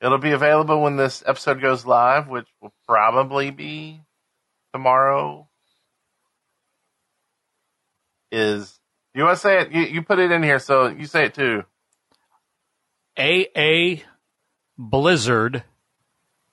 [0.01, 4.01] It'll be available when this episode goes live, which will probably be
[4.73, 5.47] tomorrow.
[8.33, 8.79] Is
[9.15, 9.73] you want to say it?
[9.73, 11.65] You, you put it in here, so you say it too.
[13.19, 14.03] AA
[14.79, 15.65] Blizzard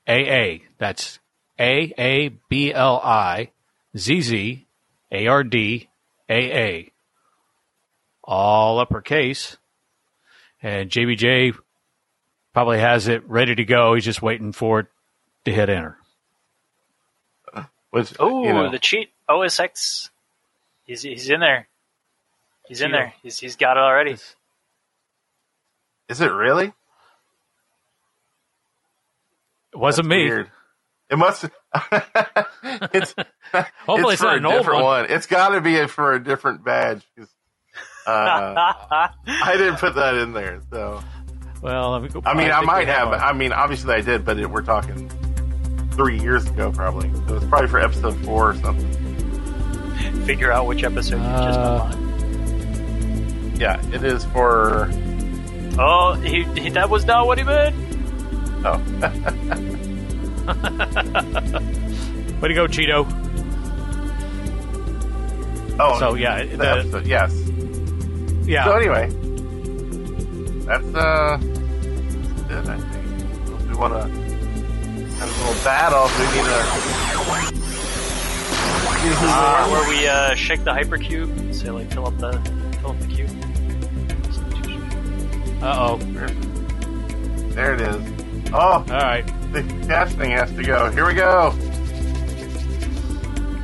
[0.07, 0.57] AA.
[0.77, 1.19] That's
[1.59, 3.51] A A B L I
[3.95, 4.67] Z Z
[5.11, 5.87] A R D
[6.29, 6.91] A A.
[8.27, 9.57] All uppercase.
[10.61, 11.55] And JBJ
[12.53, 13.93] probably has it ready to go.
[13.95, 14.87] He's just waiting for it
[15.45, 15.97] to hit enter.
[17.91, 20.09] Which Oh, you know, the cheat OSX.
[20.85, 21.67] He's he's in there.
[22.67, 22.93] He's in Cheeto.
[22.93, 23.13] there.
[23.23, 24.17] He's he's got it already.
[26.09, 26.73] is it really?
[29.73, 30.25] It wasn't That's me.
[30.25, 30.51] Weird.
[31.09, 31.45] It must.
[32.93, 33.15] it's
[33.85, 35.05] Hopefully it's for not a an old different one.
[35.09, 37.05] It's got to be for a different badge.
[37.17, 37.29] 'cause,
[38.07, 38.77] Uh,
[39.27, 41.03] I didn't put that in there, so
[41.61, 43.09] Well, I mean, I mean, I, think might we have.
[43.13, 45.09] I mean, obviously I did, but it, we're talking
[45.91, 47.11] three years ago, probably.
[47.27, 48.93] So was probably for episode four or something.
[50.25, 53.53] Figure out which episode you just Uh, on.
[53.59, 54.89] Yeah, it is for.
[55.79, 57.75] Oh, he, he that was not what he meant.
[58.65, 58.77] Oh,
[62.41, 63.05] Way to go, Cheeto.
[65.79, 65.99] oh.
[65.99, 67.33] So, yeah, the the- episode, yes.
[68.47, 68.63] Yeah.
[68.65, 69.09] So anyway,
[70.65, 71.37] that's uh,
[72.49, 72.57] it.
[72.57, 72.83] I think.
[73.47, 73.99] Unless we want to
[75.17, 76.05] have a little battle.
[76.05, 76.57] if We need to.
[79.09, 82.31] Uh, where we uh, shake the hypercube, so like fill up the
[82.81, 83.29] fill up the cube.
[85.61, 85.97] Uh oh.
[87.53, 88.51] There it is.
[88.53, 89.25] Oh, All right.
[89.51, 90.89] the casting has to go.
[90.91, 91.51] Here we go.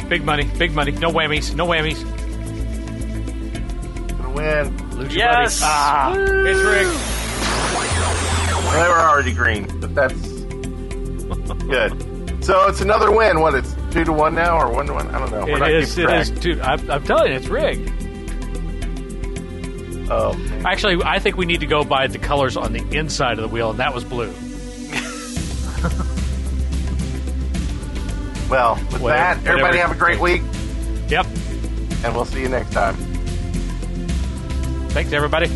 [0.10, 0.50] Big money.
[0.58, 0.92] Big money.
[0.92, 1.56] No whammies.
[1.56, 2.04] No whammies.
[4.44, 5.62] Lose Yes!
[5.64, 7.00] Ah, it's rigged.
[8.74, 10.14] They were already green, but that's
[11.64, 12.44] good.
[12.44, 13.40] So it's another win.
[13.40, 13.56] What?
[13.56, 15.08] It's two to one now, or one to one?
[15.16, 15.46] I don't know.
[15.46, 15.98] We're not it is.
[15.98, 16.30] It is.
[16.30, 17.90] Dude, I'm, I'm telling you, it's rigged.
[20.12, 20.66] Oh, man.
[20.66, 23.48] Actually, I think we need to go by the colors on the inside of the
[23.48, 24.32] wheel, and that was blue.
[28.50, 29.78] well, with Whatever- that, everybody whatever.
[29.78, 30.42] have a great week,
[31.08, 31.26] Yep.
[32.04, 32.96] and we'll see you next time.
[34.94, 35.48] Thanks, everybody.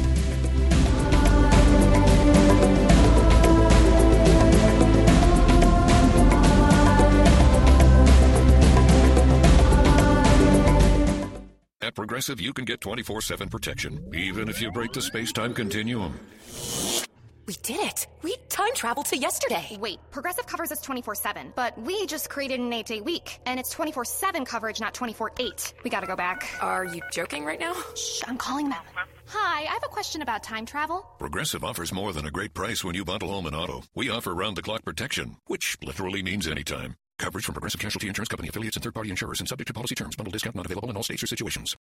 [11.82, 15.54] At Progressive, you can get 24 7 protection, even if you break the space time
[15.54, 16.20] continuum.
[17.48, 18.08] We did it!
[18.24, 19.78] We time traveled to yesterday!
[19.80, 23.58] Wait, Progressive covers us 24 7, but we just created an 8 day week, and
[23.58, 25.74] it's 24 7 coverage, not 24 8.
[25.86, 26.46] We gotta go back.
[26.62, 27.74] Are you joking right now?
[27.96, 28.84] Shh, I'm calling them.
[29.28, 31.06] Hi, I have a question about time travel.
[31.20, 33.82] Progressive offers more than a great price when you bundle home and auto.
[33.96, 36.96] We offer round the clock protection, which literally means anytime.
[37.18, 39.96] Coverage from Progressive Casualty Insurance Company affiliates and third party insurers and subject to policy
[39.96, 40.16] terms.
[40.16, 41.76] Bundle discount not available in all states or situations.